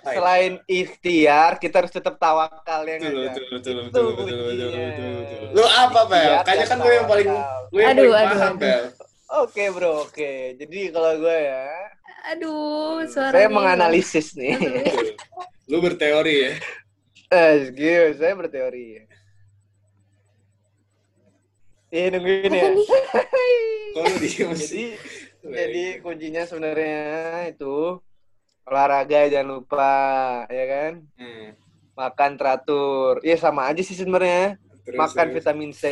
Selain 0.00 0.52
ikhtiar, 0.64 1.60
kita 1.60 1.84
harus 1.84 1.92
tetap 1.92 2.16
tawakal 2.16 2.80
ya 2.88 2.96
Betul, 2.96 3.12
betul, 3.28 3.44
betul, 3.52 3.74
Itu 3.76 3.82
betul, 3.84 4.04
betul, 4.16 4.24
betul, 4.24 4.38
kuncinya. 4.48 4.86
betul, 4.88 5.10
betul. 5.20 5.40
Lu 5.52 5.64
apa, 5.68 6.00
Bel? 6.08 6.32
Kayaknya 6.48 6.66
kan 6.66 6.78
gue 6.80 6.92
yang 6.96 7.08
paling, 7.08 7.28
lu 7.72 7.78
yang 7.78 7.90
Aduh, 7.92 8.02
paling 8.08 8.16
aduh, 8.16 8.38
paham. 8.40 8.54
Bel. 8.56 8.84
Oke 9.32 9.64
bro, 9.72 9.92
oke. 10.04 10.32
Jadi 10.60 10.78
kalau 10.92 11.12
gue 11.16 11.36
ya, 11.40 11.64
aduh 12.36 13.00
suara 13.08 13.32
saya 13.32 13.48
menganalisis 13.48 14.36
nih. 14.36 14.56
Lu 15.72 15.80
berteori 15.80 16.34
ya. 16.36 16.52
Eh, 17.32 17.72
gitu, 17.72 18.20
saya 18.20 18.36
berteori. 18.36 19.08
Iya 21.92 22.06
nungguin 22.12 22.52
ya. 22.52 22.68
diem 24.20 24.52
sih? 24.56 24.96
Jadi, 25.44 25.52
jadi 25.52 25.84
kuncinya 26.04 26.42
sebenarnya 26.48 27.00
itu 27.52 28.00
olahraga 28.64 29.26
jangan 29.26 29.48
lupa, 29.52 29.94
ya 30.48 30.64
kan? 30.66 30.92
Hmm. 31.14 31.46
Makan 31.92 32.30
teratur. 32.34 33.20
Iya 33.20 33.36
sama 33.36 33.66
aja 33.66 33.80
sih 33.80 33.94
sebenarnya. 33.94 34.56
Makan 34.84 35.26
terus. 35.28 35.36
vitamin 35.36 35.70
C, 35.70 35.84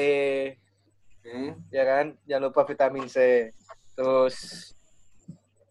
Hmm. 1.23 1.55
ya 1.69 1.85
kan? 1.85 2.05
Jangan 2.25 2.43
lupa 2.49 2.63
vitamin 2.65 3.07
C. 3.07 3.51
Terus 3.93 4.37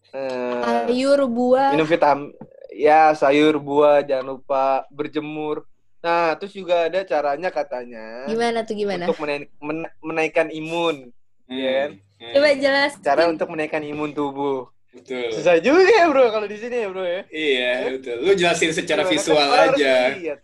eh, 0.10 0.62
sayur 0.86 1.26
buah 1.26 1.70
minum 1.70 1.86
vitamin 1.86 2.34
ya 2.72 3.14
sayur 3.14 3.58
buah 3.58 4.02
jangan 4.02 4.26
lupa 4.32 4.64
berjemur 4.90 5.66
nah 6.00 6.34
terus 6.34 6.50
juga 6.52 6.88
ada 6.88 7.04
caranya 7.04 7.52
katanya 7.52 8.26
gimana 8.26 8.64
tuh 8.64 8.74
gimana 8.74 9.06
untuk 9.06 9.20
menai- 9.20 9.52
men- 9.60 9.94
menaikkan 10.02 10.48
imun 10.50 11.14
Iya 11.46 11.70
kan? 11.70 11.90
Hmm. 12.18 12.34
coba 12.34 12.50
jelas 12.56 12.92
cara 12.98 13.24
untuk 13.28 13.48
menaikkan 13.50 13.84
imun 13.84 14.10
tubuh 14.10 14.72
Betul. 14.89 15.30
susah 15.32 15.62
juga 15.62 15.86
ya 15.86 16.06
bro 16.06 16.28
kalau 16.28 16.43
di 16.43 16.58
sini 16.58 16.82
ya 16.82 16.88
bro 16.88 17.06
ya 17.06 17.21
Iya, 17.30 17.71
betul. 17.93 18.15
Lu 18.19 18.32
jelasin 18.34 18.71
secara 18.71 19.02
Gimana? 19.02 19.13
visual 19.13 19.47
Kan 19.47 19.67
aja. 19.71 19.95
lihat. 20.13 20.39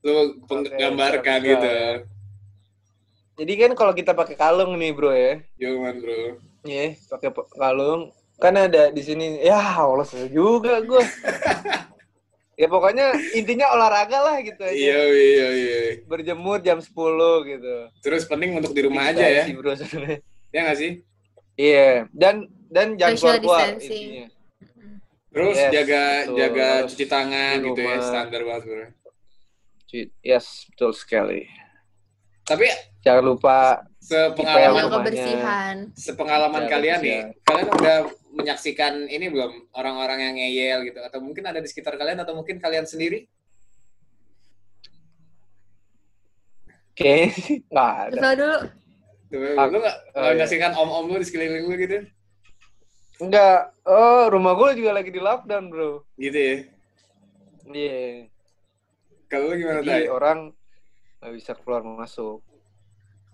Lu 0.00 0.14
penggambarkan 0.44 1.20
secara 1.36 1.44
gitu. 1.44 1.72
jadi 3.36 3.52
kan 3.54 3.70
kalau 3.72 3.92
kita 3.92 4.12
pakai 4.12 4.34
kalung 4.34 4.74
nih 4.74 4.90
bro 4.90 5.12
ya 5.12 5.38
Gimana, 5.54 5.94
Bro? 5.94 6.42
Iya, 6.64 6.98
pakai 7.06 7.28
pe- 7.28 7.48
kalung. 7.52 8.02
Kan 8.36 8.54
ada 8.54 8.88
di 8.88 8.98
sini. 8.98 9.38
Ya 9.40 9.54
Allah, 9.58 10.02
susah 10.02 10.26
juga 10.26 10.78
gue. 10.80 11.02
Ya 12.58 12.66
pokoknya 12.66 13.14
intinya 13.38 13.70
olahraga 13.70 14.18
lah 14.18 14.42
gitu 14.42 14.58
aja. 14.58 14.74
Iya, 14.74 14.98
iya, 15.08 15.46
iya. 15.54 15.78
Berjemur 16.02 16.58
jam 16.58 16.82
10 16.82 16.90
gitu. 17.46 17.74
Terus 18.02 18.26
penting 18.26 18.58
untuk 18.58 18.74
di 18.74 18.82
rumah 18.82 19.06
Gitu 19.06 19.22
aja 19.22 19.26
ya. 19.30 19.42
sih, 19.46 19.54
bro. 19.54 19.78
Ya 20.50 20.66
nggak 20.66 20.74
sih? 20.76 20.92
Iya, 21.54 22.10
dan 22.10 22.50
dan 22.68 22.94
jangan 23.00 23.16
keluar-keluar 23.16 23.66
intinya. 23.76 24.26
Terus 25.28 25.56
Yes, 25.60 25.70
jaga 25.70 26.02
betul. 26.24 26.36
jaga 26.40 26.68
cuci 26.88 27.04
tangan 27.06 27.54
gitu 27.60 27.80
ya, 27.84 27.96
standar 28.00 28.40
banget 28.42 28.62
bro. 28.64 28.86
Cuy, 29.88 30.02
Yes, 30.24 30.46
betul 30.72 30.90
sekali. 30.96 31.42
Tapi 32.48 32.64
Jangan 33.04 33.24
lupa 33.24 33.84
sepengalaman 34.00 34.84
kebersihan. 34.88 35.76
sepengalaman 35.92 36.64
Ya, 36.64 36.68
kalian 36.72 36.98
nih, 37.00 37.18
kebersihan. 37.20 37.44
kalian 37.44 37.68
udah 37.76 37.98
menyaksikan 38.28 38.94
ini 39.08 39.26
belum 39.28 39.52
orang-orang 39.76 40.18
yang 40.24 40.34
ngeyel 40.40 40.78
gitu 40.88 41.00
atau 41.04 41.18
mungkin 41.20 41.44
ada 41.44 41.60
di 41.60 41.68
sekitar 41.68 41.96
kalian 42.00 42.20
atau 42.24 42.32
mungkin 42.36 42.56
kalian 42.60 42.88
sendiri? 42.88 43.28
kayaknya 46.98 47.30
sih 47.38 47.56
nggak 47.70 47.90
ada. 48.10 48.16
Coba 48.18 48.30
dulu. 48.34 48.58
Tuh, 49.28 49.38
lu 49.38 49.76
nggak 49.78 49.96
oh, 49.96 50.18
nggak 50.18 50.24
iya. 50.24 50.34
menyaksikan 50.34 50.72
om-om 50.74 51.04
lu 51.06 51.16
di 51.22 51.26
sekeliling 51.30 51.64
lu 51.70 51.74
gitu? 51.78 51.98
Enggak. 53.18 53.74
Oh, 53.82 54.30
rumah 54.30 54.54
gue 54.54 54.78
juga 54.78 54.94
lagi 54.94 55.10
di 55.10 55.18
lockdown, 55.18 55.64
bro. 55.70 56.06
Gitu 56.14 56.38
ya. 56.38 56.56
Iya. 57.68 58.30
Kalau 59.28 59.52
lu 59.52 59.54
gimana 59.60 59.84
Jadi 59.84 60.08
orang 60.08 60.54
nggak 61.20 61.32
bisa 61.34 61.52
keluar 61.58 61.82
masuk. 61.84 62.40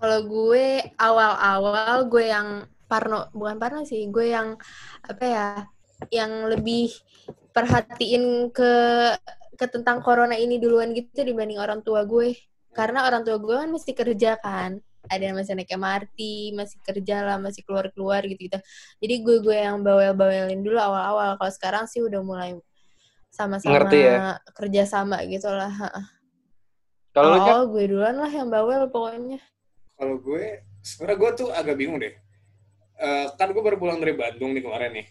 Kalau 0.00 0.20
gue 0.26 0.82
awal-awal 0.98 2.08
gue 2.10 2.24
yang 2.28 2.48
parno, 2.90 3.30
bukan 3.30 3.56
parno 3.60 3.80
sih, 3.86 4.08
gue 4.10 4.32
yang 4.34 4.58
apa 5.04 5.24
ya, 5.24 5.48
yang 6.10 6.48
lebih 6.50 6.90
perhatiin 7.54 8.50
ke 8.50 8.72
ke 9.54 9.66
tentang 9.70 10.02
corona 10.02 10.34
ini 10.34 10.58
duluan 10.58 10.90
gitu 10.90 11.22
dibanding 11.22 11.62
orang 11.62 11.84
tua 11.84 12.02
gue. 12.08 12.34
Karena 12.74 13.06
orang 13.06 13.22
tua 13.22 13.38
gue 13.38 13.54
kan 13.54 13.70
mesti 13.70 13.92
kerja 13.94 14.34
kan. 14.42 14.82
Ada 15.08 15.22
yang 15.30 15.36
masih 15.36 15.52
naik 15.56 15.70
MRT, 15.74 16.18
masih 16.56 16.78
kerja 16.80 17.16
lah, 17.20 17.36
masih 17.36 17.60
keluar-keluar 17.64 18.24
gitu-gitu. 18.24 18.56
Jadi 19.00 19.14
gue 19.20 19.36
gue 19.44 19.56
yang 19.56 19.84
bawel-bawelin 19.84 20.64
dulu 20.64 20.80
awal-awal. 20.80 21.36
Kalau 21.36 21.52
sekarang 21.52 21.84
sih 21.84 22.00
udah 22.00 22.20
mulai 22.24 22.56
sama-sama 23.28 23.74
Ngerti 23.82 23.98
ya? 24.00 24.38
kerja 24.54 24.82
sama 24.86 25.20
gitu 25.26 25.50
lah. 25.50 25.72
Kalau 27.14 27.36
Oh, 27.38 27.62
gue 27.70 27.84
duluan 27.86 28.16
lah 28.18 28.30
yang 28.30 28.50
bawel 28.50 28.90
pokoknya. 28.90 29.38
Kalau 29.94 30.18
gue, 30.18 30.66
sebenarnya 30.82 31.18
gue 31.18 31.30
tuh 31.38 31.48
agak 31.54 31.76
bingung 31.78 32.02
deh. 32.02 32.14
Eh, 32.94 33.26
kan 33.38 33.50
gue 33.50 33.62
baru 33.62 33.78
pulang 33.78 33.98
dari 34.02 34.14
Bandung 34.14 34.54
nih 34.54 34.62
kemarin 34.62 34.90
nih. 34.98 35.06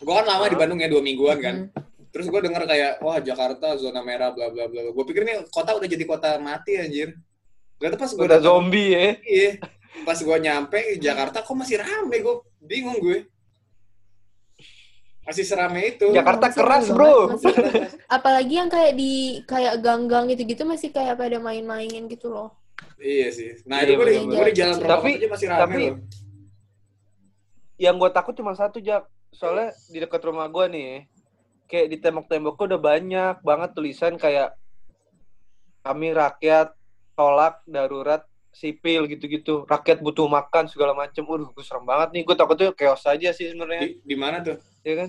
Gue 0.00 0.14
kan 0.16 0.24
lama 0.28 0.44
di 0.48 0.56
Hah? 0.56 0.60
Bandung 0.64 0.80
ya 0.80 0.88
dua 0.88 1.00
mingguan 1.04 1.38
kan. 1.40 1.56
Hmm. 1.68 1.88
Terus 2.10 2.26
gue 2.26 2.40
denger 2.42 2.66
kayak, 2.66 2.92
wah 3.04 3.20
Jakarta 3.22 3.78
zona 3.78 4.02
merah 4.02 4.34
bla 4.34 4.50
bla 4.50 4.66
bla. 4.66 4.90
Gue 4.90 5.04
pikir 5.06 5.22
nih 5.24 5.46
kota 5.52 5.76
udah 5.76 5.88
jadi 5.88 6.04
kota 6.04 6.36
mati 6.40 6.74
anjir. 6.80 7.14
Gak 7.80 7.96
pas 7.96 8.10
gue 8.12 8.24
udah 8.28 8.40
zombie 8.40 8.92
ya. 8.92 9.06
Iya. 9.24 9.50
Pas 10.04 10.16
gue 10.16 10.36
nyampe 10.38 10.78
Jakarta 11.00 11.40
kok 11.40 11.56
masih 11.56 11.80
rame 11.80 12.20
gue. 12.20 12.36
Bingung 12.60 13.00
gue. 13.00 13.24
Masih 15.24 15.44
serame 15.46 15.96
itu. 15.96 16.10
Jakarta 16.12 16.50
Masih 16.50 16.58
keras, 16.60 16.84
bro. 16.90 17.16
masih. 17.32 17.54
Apalagi 18.08 18.54
yang 18.56 18.68
kayak 18.68 18.92
di 18.98 19.12
kayak 19.46 19.78
gang-gang 19.78 20.28
gitu-gitu 20.28 20.66
masih 20.66 20.90
kayak 20.90 21.16
pada 21.16 21.38
main-mainin 21.38 22.04
gitu 22.04 22.28
loh. 22.28 22.52
Iya 22.98 23.28
sih. 23.32 23.50
Nah 23.64 23.80
Iya, 23.80 23.86
itu 23.86 23.92
gue 23.96 24.06
di, 24.06 24.16
gue 24.26 24.46
di 24.50 24.56
jalan 24.56 24.76
Tapi- 24.80 25.16
aja 25.16 25.26
masih 25.28 25.46
rame 25.48 25.60
tapi- 25.62 25.84
loh. 25.86 25.98
Yang 27.80 27.94
gue 27.96 28.10
takut 28.12 28.34
cuma 28.36 28.52
satu, 28.52 28.76
Jak. 28.76 29.08
Soalnya 29.30 29.72
di 29.88 29.98
dekat 30.02 30.20
rumah 30.20 30.50
gue 30.50 30.66
nih, 30.68 30.92
kayak 31.64 31.86
di 31.86 31.96
tembok-temboknya 31.96 32.66
udah 32.66 32.80
banyak 32.82 33.34
banget 33.40 33.70
tulisan 33.72 34.18
kayak 34.18 34.52
kami 35.80 36.10
rakyat 36.10 36.74
tolak 37.20 37.60
darurat 37.68 38.24
sipil 38.48 39.04
gitu-gitu. 39.04 39.68
Rakyat 39.68 40.00
butuh 40.00 40.24
makan 40.24 40.72
segala 40.72 40.96
macem. 40.96 41.20
Waduh, 41.28 41.52
gue 41.52 41.60
serem 41.60 41.84
banget 41.84 42.16
nih. 42.16 42.22
Gue 42.24 42.32
takutnya 42.32 42.72
chaos 42.72 43.04
aja 43.04 43.28
sih 43.36 43.52
sebenarnya. 43.52 43.92
Di, 43.92 44.00
di 44.00 44.16
mana 44.16 44.40
tuh? 44.40 44.56
ya 44.80 45.04
kan? 45.04 45.08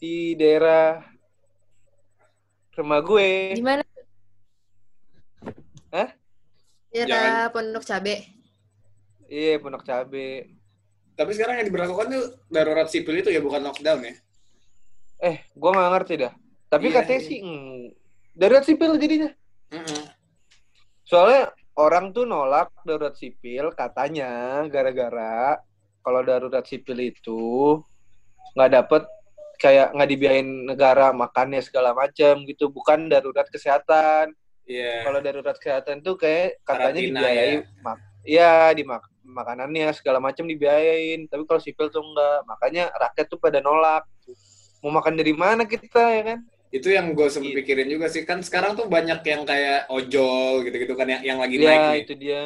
Di 0.00 0.32
daerah 0.40 1.04
rumah 2.72 3.04
gue. 3.04 3.28
Di 3.60 3.64
mana? 3.64 3.84
Hah? 5.92 6.08
Daerah 6.88 7.52
Pondok 7.52 7.84
Cabe. 7.84 8.24
Iya, 9.28 9.60
Pondok 9.60 9.84
Cabe. 9.84 10.56
Tapi 11.16 11.30
sekarang 11.36 11.60
yang 11.60 11.68
diberlakukan 11.68 12.06
tuh 12.08 12.24
darurat 12.48 12.88
sipil 12.88 13.20
itu 13.20 13.28
ya 13.32 13.40
bukan 13.44 13.60
lockdown 13.64 14.00
ya? 14.00 14.14
Eh, 15.20 15.44
gue 15.52 15.70
nggak 15.72 15.92
ngerti 15.92 16.14
dah. 16.24 16.32
Tapi 16.72 16.92
Iya, 16.92 16.94
katanya 17.00 17.20
iya. 17.20 17.28
sih 17.28 17.38
mm, 17.40 17.80
darurat 18.36 18.64
sipil 18.64 18.96
jadinya. 18.96 19.30
Mm-mm. 19.72 20.02
Soalnya 21.06 21.54
orang 21.78 22.10
tuh 22.10 22.26
nolak 22.26 22.74
darurat 22.82 23.14
sipil 23.14 23.70
katanya 23.78 24.66
gara-gara 24.66 25.54
kalau 26.02 26.20
darurat 26.26 26.66
sipil 26.66 26.98
itu 26.98 27.78
nggak 28.58 28.70
dapet 28.74 29.02
kayak 29.62 29.94
nggak 29.94 30.10
dibiayain 30.10 30.50
negara 30.66 31.14
makannya 31.14 31.62
segala 31.62 31.94
macam 31.94 32.42
gitu. 32.42 32.68
Bukan 32.74 33.06
darurat 33.06 33.46
kesehatan. 33.46 34.34
Iya. 34.66 35.06
kalau 35.06 35.22
darurat 35.22 35.54
kesehatan 35.54 36.02
tuh 36.02 36.18
kayak 36.18 36.58
katanya 36.66 36.98
Karantina, 36.98 37.22
dibiayai 37.22 37.54
ya. 37.54 37.62
mak 37.86 37.98
ya 38.26 38.54
di 38.74 38.82
mak- 38.82 39.14
makanannya 39.22 39.94
segala 39.94 40.18
macam 40.18 40.42
dibiayain. 40.42 41.22
Tapi 41.30 41.46
kalau 41.46 41.62
sipil 41.62 41.86
tuh 41.86 42.02
enggak 42.02 42.42
makanya 42.50 42.90
rakyat 42.98 43.30
tuh 43.30 43.38
pada 43.38 43.62
nolak. 43.62 44.02
Mau 44.82 44.90
makan 44.90 45.14
dari 45.14 45.30
mana 45.38 45.62
kita 45.70 46.02
ya 46.02 46.22
kan 46.34 46.38
Itu 46.68 46.88
yang 46.90 47.14
gue 47.14 47.28
sempat 47.30 47.50
Gitu. 47.50 47.58
pikirin 47.62 47.88
juga 47.88 48.06
sih. 48.06 48.22
Kan 48.22 48.42
sekarang 48.42 48.74
tuh 48.74 48.86
banyak 48.86 49.22
yang 49.22 49.42
kayak 49.42 49.86
ojol 49.88 50.62
gitu-gitu 50.62 50.94
kan 50.94 51.06
yang, 51.08 51.22
yang 51.24 51.38
lagi 51.38 51.56
naik 51.56 51.66
Iya 51.68 51.86
nih. 51.88 52.00
itu 52.02 52.14
dia 52.16 52.42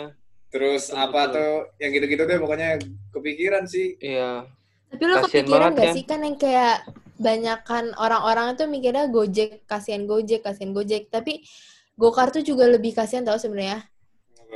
Terus 0.51 0.91
Betul, 0.91 0.99
apa 0.99 1.21
betul. 1.23 1.35
tuh 1.39 1.53
yang 1.79 1.91
gitu-gitu 1.95 2.23
deh 2.27 2.39
pokoknya 2.39 2.69
kepikiran 3.15 3.65
sih. 3.65 3.95
iya 3.99 4.45
Tapi 4.91 5.03
lo 5.07 5.15
Kasian 5.15 5.27
kepikiran 5.47 5.71
banget, 5.71 5.79
gak 5.79 5.87
kan? 5.87 5.95
sih 5.95 6.05
kan 6.05 6.21
yang 6.27 6.37
kayak 6.37 6.77
banyakan 7.17 7.85
orang-orang 7.95 8.47
itu 8.59 8.65
mikirnya 8.67 9.05
Gojek, 9.07 9.63
kasihan 9.65 10.03
Gojek, 10.11 10.43
kasihan 10.43 10.75
Gojek. 10.75 11.07
Tapi 11.07 11.47
Gokar 11.95 12.35
tuh 12.35 12.43
juga 12.43 12.67
lebih 12.67 12.91
kasihan 12.91 13.23
tau 13.23 13.39
sebenarnya. 13.39 13.87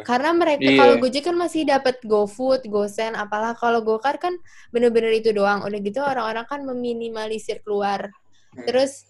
Karena 0.02 0.34
mereka 0.34 0.66
Iya. 0.66 0.74
kalau 0.74 0.94
Gojek 0.98 1.22
kan 1.22 1.36
masih 1.38 1.62
dapat 1.62 2.02
GoFood, 2.02 2.66
GoSend, 2.66 3.14
apalah 3.14 3.54
kalau 3.54 3.78
Gokar 3.86 4.18
kan 4.18 4.34
bener-bener 4.74 5.14
itu 5.14 5.30
doang. 5.30 5.62
Udah 5.62 5.78
gitu 5.78 6.02
orang-orang 6.02 6.42
kan 6.50 6.66
meminimalisir 6.66 7.62
keluar. 7.62 8.10
Hmm. 8.50 8.66
Terus 8.66 9.06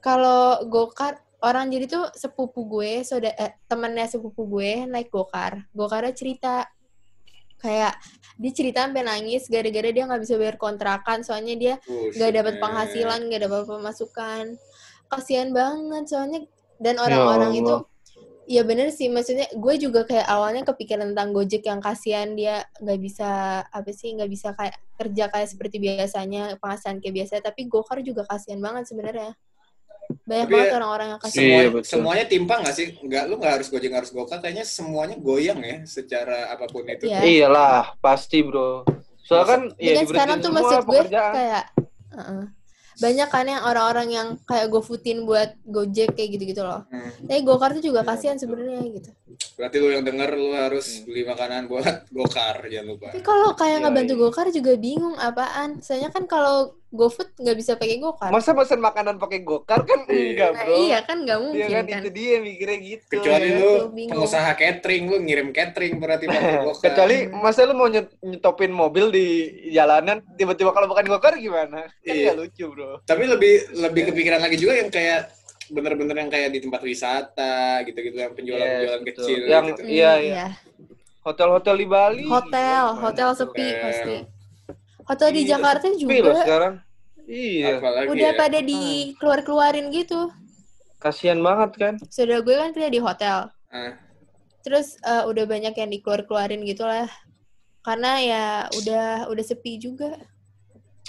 kalau 0.00 0.64
Gokar 0.68 1.20
orang 1.40 1.72
jadi 1.72 1.88
tuh 1.88 2.04
sepupu 2.12 2.68
gue, 2.68 3.04
soda 3.04 3.32
eh, 3.36 3.56
temennya 3.64 4.08
sepupu 4.08 4.44
gue 4.48 4.84
naik 4.88 5.08
Gokar. 5.08 5.68
Gokarnya 5.72 6.12
cerita 6.12 6.68
kayak 7.60 7.92
dia 8.40 8.52
cerita 8.56 8.88
sampai 8.88 9.04
nangis 9.04 9.44
gara-gara 9.52 9.92
dia 9.92 10.08
nggak 10.08 10.22
bisa 10.24 10.40
bayar 10.40 10.56
kontrakan 10.56 11.20
soalnya 11.20 11.54
dia 11.60 11.74
nggak 12.16 12.32
dapat 12.32 12.54
penghasilan 12.56 13.20
nggak 13.28 13.42
dapat 13.48 13.62
pemasukan. 13.68 14.44
Kasihan 15.10 15.50
banget 15.52 16.04
soalnya 16.08 16.40
dan 16.80 16.96
orang-orang 16.96 17.52
Ya 17.52 17.60
itu 17.60 17.74
ya 18.50 18.62
bener 18.66 18.90
sih 18.90 19.06
maksudnya 19.06 19.46
gue 19.52 19.74
juga 19.78 20.02
kayak 20.02 20.26
awalnya 20.26 20.66
kepikiran 20.66 21.14
tentang 21.14 21.30
Gojek 21.30 21.62
yang 21.70 21.78
kasihan 21.78 22.34
dia 22.34 22.66
nggak 22.82 22.98
bisa 22.98 23.62
apa 23.62 23.90
sih 23.94 24.10
nggak 24.10 24.26
bisa 24.26 24.58
kayak 24.58 24.74
kerja 24.98 25.30
kayak 25.30 25.48
seperti 25.54 25.76
biasanya 25.78 26.58
penghasilan 26.58 26.98
kayak 26.98 27.14
biasa 27.14 27.32
tapi 27.46 27.70
Gokar 27.70 28.02
juga 28.02 28.26
kasihan 28.26 28.58
banget 28.58 28.90
sebenarnya 28.90 29.38
banyak 30.20 30.46
Tapi 30.46 30.52
banget 30.54 30.68
ya, 30.68 30.76
orang-orang 30.76 31.06
yang 31.08 31.20
Semuanya, 31.20 31.50
Iya, 31.50 31.68
betul. 31.70 31.88
semuanya 31.88 32.24
timpang 32.26 32.60
gak 32.62 32.74
sih? 32.74 32.86
Nggak, 32.96 33.22
lu 33.26 33.34
nggak 33.36 33.52
harus 33.56 33.66
gojek, 33.68 33.88
nggak 33.88 34.02
harus 34.02 34.12
gokar. 34.12 34.38
Kayaknya 34.38 34.64
semuanya 34.64 35.16
goyang 35.16 35.60
ya, 35.60 35.76
secara 35.84 36.38
apa 36.48 36.64
pun 36.66 36.84
itu. 36.84 37.04
Iya. 37.06 37.20
iyalah 37.22 37.94
pasti 37.98 38.40
bro 38.40 38.82
soalnya 39.20 39.46
kan 39.46 39.60
ya 39.78 39.92
kan 39.94 40.06
sekarang 40.06 40.36
tuh 40.40 40.50
maksud 40.50 40.78
gue 40.80 40.90
pekerjaan 41.06 41.32
kayak 41.32 41.64
uh-uh. 42.10 42.44
banyak 42.98 43.28
kan 43.30 43.46
yang 43.46 43.62
orang-orang 43.62 44.08
yang 44.10 44.28
kayak 44.42 44.66
GoFoodin 44.68 45.22
buat 45.22 45.54
Gojek 45.62 46.12
kayak 46.12 46.30
gitu-gitu 46.34 46.60
loh. 46.60 46.82
Hmm. 46.86 47.08
Tapi 47.24 47.40
Gokar 47.40 47.72
tuh 47.72 47.80
juga 47.80 48.02
kasihan 48.02 48.36
sebenarnya 48.36 48.82
gitu. 48.90 49.08
Berarti 49.54 49.76
lu 49.78 49.88
yang 49.88 50.02
denger, 50.02 50.34
lu 50.34 50.52
harus 50.52 50.98
Hmm. 50.98 51.04
beli 51.06 51.22
makanan 51.24 51.64
buat 51.64 52.04
gokar, 52.16 52.60
jangan 52.66 52.86
lupa. 52.90 53.08
Tapi 53.08 53.22
kalau 53.22 53.48
kayak 53.54 53.72
Iya, 53.72 53.82
ngebantu 53.86 54.12
iya. 54.12 54.20
Gokar 54.20 54.46
juga 54.50 54.72
bingung 54.76 55.16
apaan. 55.16 55.70
Soalnya 55.80 56.10
kan 56.10 56.24
kalau 56.26 56.76
GoFood 56.90 57.30
nggak 57.36 57.54
bisa 57.54 57.72
pakai 57.74 57.96
Gokar. 57.96 58.28
masa 58.28 58.50
pesan 58.50 58.78
makanan 58.78 59.14
pakai 59.16 59.40
gokar 59.40 59.82
kan 59.82 60.04
Iya. 60.04 60.26
enggak 60.26 60.50
Nah, 60.50 60.60
bro 60.60 60.74
iya 60.80 60.98
kan 61.00 61.16
nggak 61.20 61.36
Iya 61.36 61.44
mungkin 61.44 61.68
kan, 61.70 61.84
kan. 61.86 62.00
itu 62.00 62.10
dia 62.10 62.34
mikirnya 62.40 62.78
gitu 62.80 63.04
Kecuali 63.12 63.46
Iya, 63.46 63.56
lu 63.56 63.70
bingung. 63.88 64.12
pengusaha 64.12 64.50
catering, 64.52 65.02
lu 65.04 65.16
ngirim 65.20 65.48
catering 65.50 65.94
berarti 65.96 66.24
pakai 66.26 66.42
gokar. 66.66 66.82
kecuali 66.84 67.16
masa 67.28 67.60
lu 67.62 67.74
mau 67.74 67.86
nyet- 67.86 68.16
nyetopin 68.20 68.72
mobil 68.72 69.06
di 69.08 69.26
jalanan 69.70 70.18
tiba-tiba 70.34 70.70
kalau 70.70 70.86
bukan 70.86 71.06
gokar 71.06 71.34
gimana 71.36 71.86
kan 71.86 72.10
Iya. 72.10 72.34
lucu 72.34 72.64
bro 72.66 72.98
Tapi 73.02 73.22
lebih 73.24 73.54
lebih 73.78 74.02
kepikiran 74.10 74.40
lagi 74.40 74.56
juga 74.56 74.74
yang 74.74 74.88
kayak 74.88 75.30
bener-bener 75.68 76.16
yang 76.16 76.28
kayak 76.28 76.50
di 76.50 76.58
tempat 76.58 76.82
wisata 76.82 77.54
gitu-gitu 77.82 78.18
yang 78.18 78.34
penjualan-penjualan 78.34 78.98
Yes, 78.98 79.06
betul. 79.06 79.24
kecil 79.24 79.38
Yang- 79.46 79.66
gitu. 79.68 79.80
Hmm, 79.80 79.94
Iya, 79.94 80.12
iya. 80.18 80.46
hotel-hotel 81.20 81.74
di 81.76 81.86
Bali 81.86 82.24
Hotel, 82.26 82.84
hotel 82.96 83.28
sepi 83.32 83.66
Hotel. 83.70 84.26
Pasti. 85.10 85.18
Hotel 85.18 85.30
di 85.32 85.42
Iya, 85.42 85.50
Jakarta 85.52 85.86
juga. 85.92 86.14
loh 86.22 86.38
sekarang 86.38 86.74
Iya, 87.26 87.78
Apalagi 87.78 88.06
Udah 88.10 88.30
ya. 88.30 88.38
pada 88.38 88.58
di 88.60 88.82
keluar-keluarin 89.16 89.86
gitu. 89.90 90.30
kasihan 90.98 91.38
banget 91.38 91.70
kan. 91.74 91.94
Saudara 92.06 92.38
gue 92.40 92.52
kan 92.52 92.70
kerja 92.70 92.88
di 92.88 93.00
hotel. 93.00 93.38
Ah, 93.68 93.94
Terus 94.60 95.00
eh, 95.00 95.24
udah 95.24 95.44
banyak 95.44 95.72
yang 95.72 95.90
dikeluar-keluarin 95.90 96.60
gitu 96.62 96.82
lah. 96.82 97.08
Karena 97.80 98.20
ya 98.20 98.44
udah 98.74 99.06
udah 99.26 99.44
sepi 99.44 99.78
juga. 99.78 100.14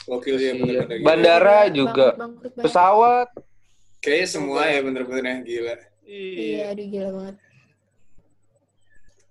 gokil 0.01 0.33
sih 0.35 0.47
Iya. 0.47 0.53
bener-bener 0.55 0.97
gila. 0.97 1.05
Bandara 1.05 1.57
Bangkrut, 1.61 1.75
juga. 1.75 2.07
bangkrut 2.15 2.51
banget. 2.53 2.65
Pesawat. 2.65 3.27
Kayaknya 3.99 4.27
semua 4.27 4.61
ya 4.65 4.79
bener-bener 4.81 5.23
ya 5.23 5.35
gila. 5.43 5.75
Iya, 6.07 6.61
aduh 6.71 6.85
gila 6.87 7.09
banget. 7.11 7.35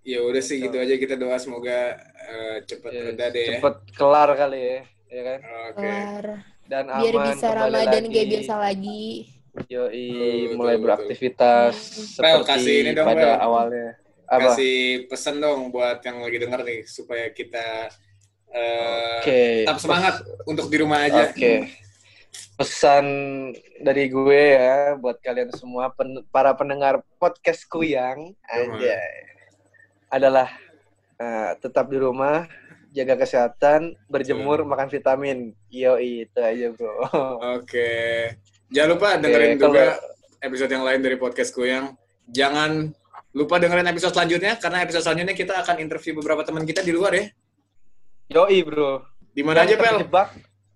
Ya 0.02 0.18
udah 0.20 0.40
sih 0.40 0.56
gitu 0.58 0.74
aja 0.74 0.94
kita 0.96 1.14
doa 1.14 1.36
semoga 1.36 1.96
eh, 2.30 2.56
cepet 2.64 2.90
Iya, 2.90 3.02
reda 3.10 3.26
deh 3.28 3.42
ya. 3.42 3.50
Cepet 3.58 3.74
kelar 3.92 4.30
kali 4.32 4.60
ya, 4.60 4.78
ya 5.10 5.22
kan? 5.26 5.38
Oke. 5.66 5.82
Kelar. 5.82 6.24
Dan 6.64 6.84
aman. 6.86 7.02
Biar 7.02 7.14
bisa 7.26 7.46
Ramadan 7.50 8.02
lagi. 8.06 8.14
kayak 8.14 8.28
biasa 8.30 8.54
lagi. 8.56 9.04
Yoi, 9.66 10.06
Betul, 10.46 10.54
mulai 10.54 10.74
betul, 10.74 10.84
beraktivitas 10.86 11.74
Bel, 12.14 12.38
seperti 12.38 12.46
kasih 12.46 12.74
ini 12.80 12.90
dong, 12.94 13.06
pada 13.10 13.26
Bel. 13.26 13.42
awalnya. 13.42 13.88
Apa? 14.30 14.40
Kasih 14.46 14.74
pesan 15.10 15.36
dong 15.42 15.60
buat 15.68 15.98
yang 16.00 16.22
lagi 16.22 16.38
denger 16.38 16.60
nih 16.62 16.80
supaya 16.86 17.26
kita 17.28 17.90
eh, 18.46 19.18
Oke. 19.18 19.42
tetap 19.66 19.82
semangat 19.82 20.14
untuk 20.46 20.70
di 20.70 20.76
rumah 20.78 21.02
aja. 21.02 21.34
Oke. 21.34 21.66
Pesan 22.54 23.06
dari 23.80 24.06
gue 24.06 24.42
ya 24.54 24.94
buat 24.94 25.18
kalian 25.18 25.50
semua 25.50 25.90
pen- 25.90 26.22
para 26.30 26.54
pendengar 26.54 27.02
podcast 27.18 27.66
Kuyang 27.66 28.36
aja 28.46 29.00
adalah 30.06 30.46
eh, 31.20 31.50
tetap 31.60 31.92
di 31.92 32.00
rumah, 32.00 32.48
jaga 32.90 33.20
kesehatan, 33.20 33.94
berjemur, 34.08 34.64
makan 34.64 34.88
vitamin. 34.88 35.52
Yoi, 35.68 36.24
itu 36.26 36.40
aja, 36.40 36.72
Bro. 36.72 36.96
Oke. 37.60 37.92
Jangan 38.72 38.88
lupa 38.96 39.08
dengerin 39.20 39.54
Oke, 39.58 39.62
juga 39.68 39.84
kalau- 40.00 40.00
episode 40.40 40.72
yang 40.72 40.84
lain 40.88 41.00
dari 41.04 41.16
podcast 41.20 41.52
yang 41.60 41.92
Jangan 42.30 42.94
lupa 43.34 43.58
dengerin 43.58 43.90
episode 43.90 44.14
selanjutnya 44.14 44.54
karena 44.58 44.86
episode 44.86 45.02
selanjutnya 45.02 45.34
kita 45.34 45.58
akan 45.66 45.82
interview 45.82 46.14
beberapa 46.22 46.46
teman 46.46 46.62
kita 46.62 46.80
di 46.86 46.94
luar 46.94 47.10
ya. 47.14 47.26
Yoi, 48.30 48.62
Bro. 48.62 49.02
Di 49.34 49.42
mana 49.42 49.66
aja, 49.66 49.74
Pel? 49.74 49.98
Terjebak 50.06 50.28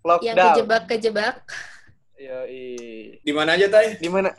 lockdown. 0.02 0.26
Yang 0.26 0.36
kejebak-kejebak. 0.50 1.36
Yoi. 2.18 2.66
Di 3.22 3.32
mana 3.32 3.54
aja, 3.54 3.66
Tai? 3.70 3.98
Di 4.02 4.08
mana? 4.10 4.30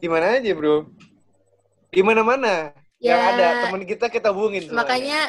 Di 0.00 0.08
mana 0.08 0.26
aja, 0.40 0.50
Bro? 0.56 0.88
Di 1.92 2.00
mana-mana. 2.00 2.72
Ya, 3.00 3.16
Yang 3.16 3.22
ada 3.32 3.46
teman 3.64 3.82
kita 3.88 4.06
kita 4.06 4.28
hubungin. 4.28 4.60
semuanya. 4.68 4.78
Makanya 4.84 5.20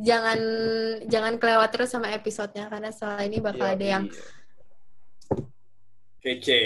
jangan 0.00 0.38
jangan 1.04 1.34
kelewat 1.36 1.68
terus 1.68 1.92
sama 1.92 2.08
episodenya 2.10 2.72
karena 2.72 2.88
setelah 2.88 3.20
ini 3.20 3.36
bakal 3.38 3.68
Yoi. 3.68 3.74
ada 3.76 3.86
yang 3.86 4.04
Kece. 6.18 6.60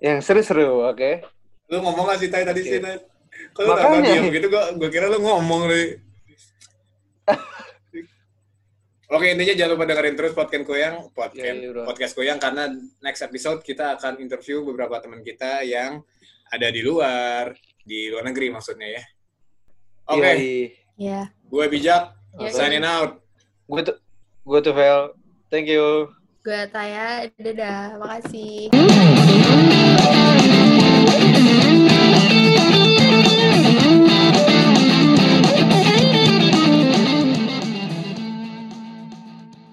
yang 0.00 0.24
seru-seru, 0.24 0.88
oke? 0.88 1.20
Lu 1.68 1.84
ngomong 1.84 2.08
gak 2.08 2.24
sih, 2.24 2.32
Tai, 2.32 2.40
tadi 2.40 2.64
Oke. 2.64 2.70
sih? 2.72 2.80
Kalau 3.52 3.76
Makanya. 3.76 4.00
diam 4.16 4.24
gitu, 4.32 4.46
gua, 4.48 4.72
gua 4.72 4.88
kira 4.88 5.12
lu 5.12 5.20
ngomong, 5.20 5.68
nih. 5.68 6.00
Oke, 9.10 9.26
intinya 9.26 9.54
jangan 9.58 9.72
lupa 9.74 9.84
dengerin 9.90 10.14
terus 10.14 10.32
podcast 10.38 10.62
Koyang, 10.62 10.94
podcast, 11.10 11.58
Iya, 11.58 11.66
iya, 11.66 11.70
bro. 11.74 11.82
podcast 11.82 12.12
Koyang, 12.14 12.38
karena 12.38 12.70
next 13.02 13.26
episode 13.26 13.58
kita 13.66 13.98
akan 13.98 14.22
interview 14.22 14.62
beberapa 14.62 15.02
teman 15.02 15.26
kita 15.26 15.66
yang 15.66 16.06
ada 16.46 16.70
di 16.70 16.78
luar, 16.78 17.50
di 17.82 18.06
luar 18.06 18.30
negeri 18.30 18.54
maksudnya 18.54 18.86
ya. 18.86 19.02
Oke, 20.14 20.22
Yoi. 20.22 20.50
ya. 20.94 21.26
gue 21.26 21.64
bijak, 21.66 22.14
Yoi. 22.38 22.54
signing 22.54 22.86
out. 22.86 23.18
Gue 23.66 23.82
tuh, 23.82 23.98
gue 24.46 24.58
tuh 24.62 24.74
Vel. 24.78 25.10
Thank 25.50 25.66
you. 25.66 26.14
Gue 26.46 26.70
Taya, 26.70 27.26
dadah, 27.34 27.98
makasih. 27.98 29.89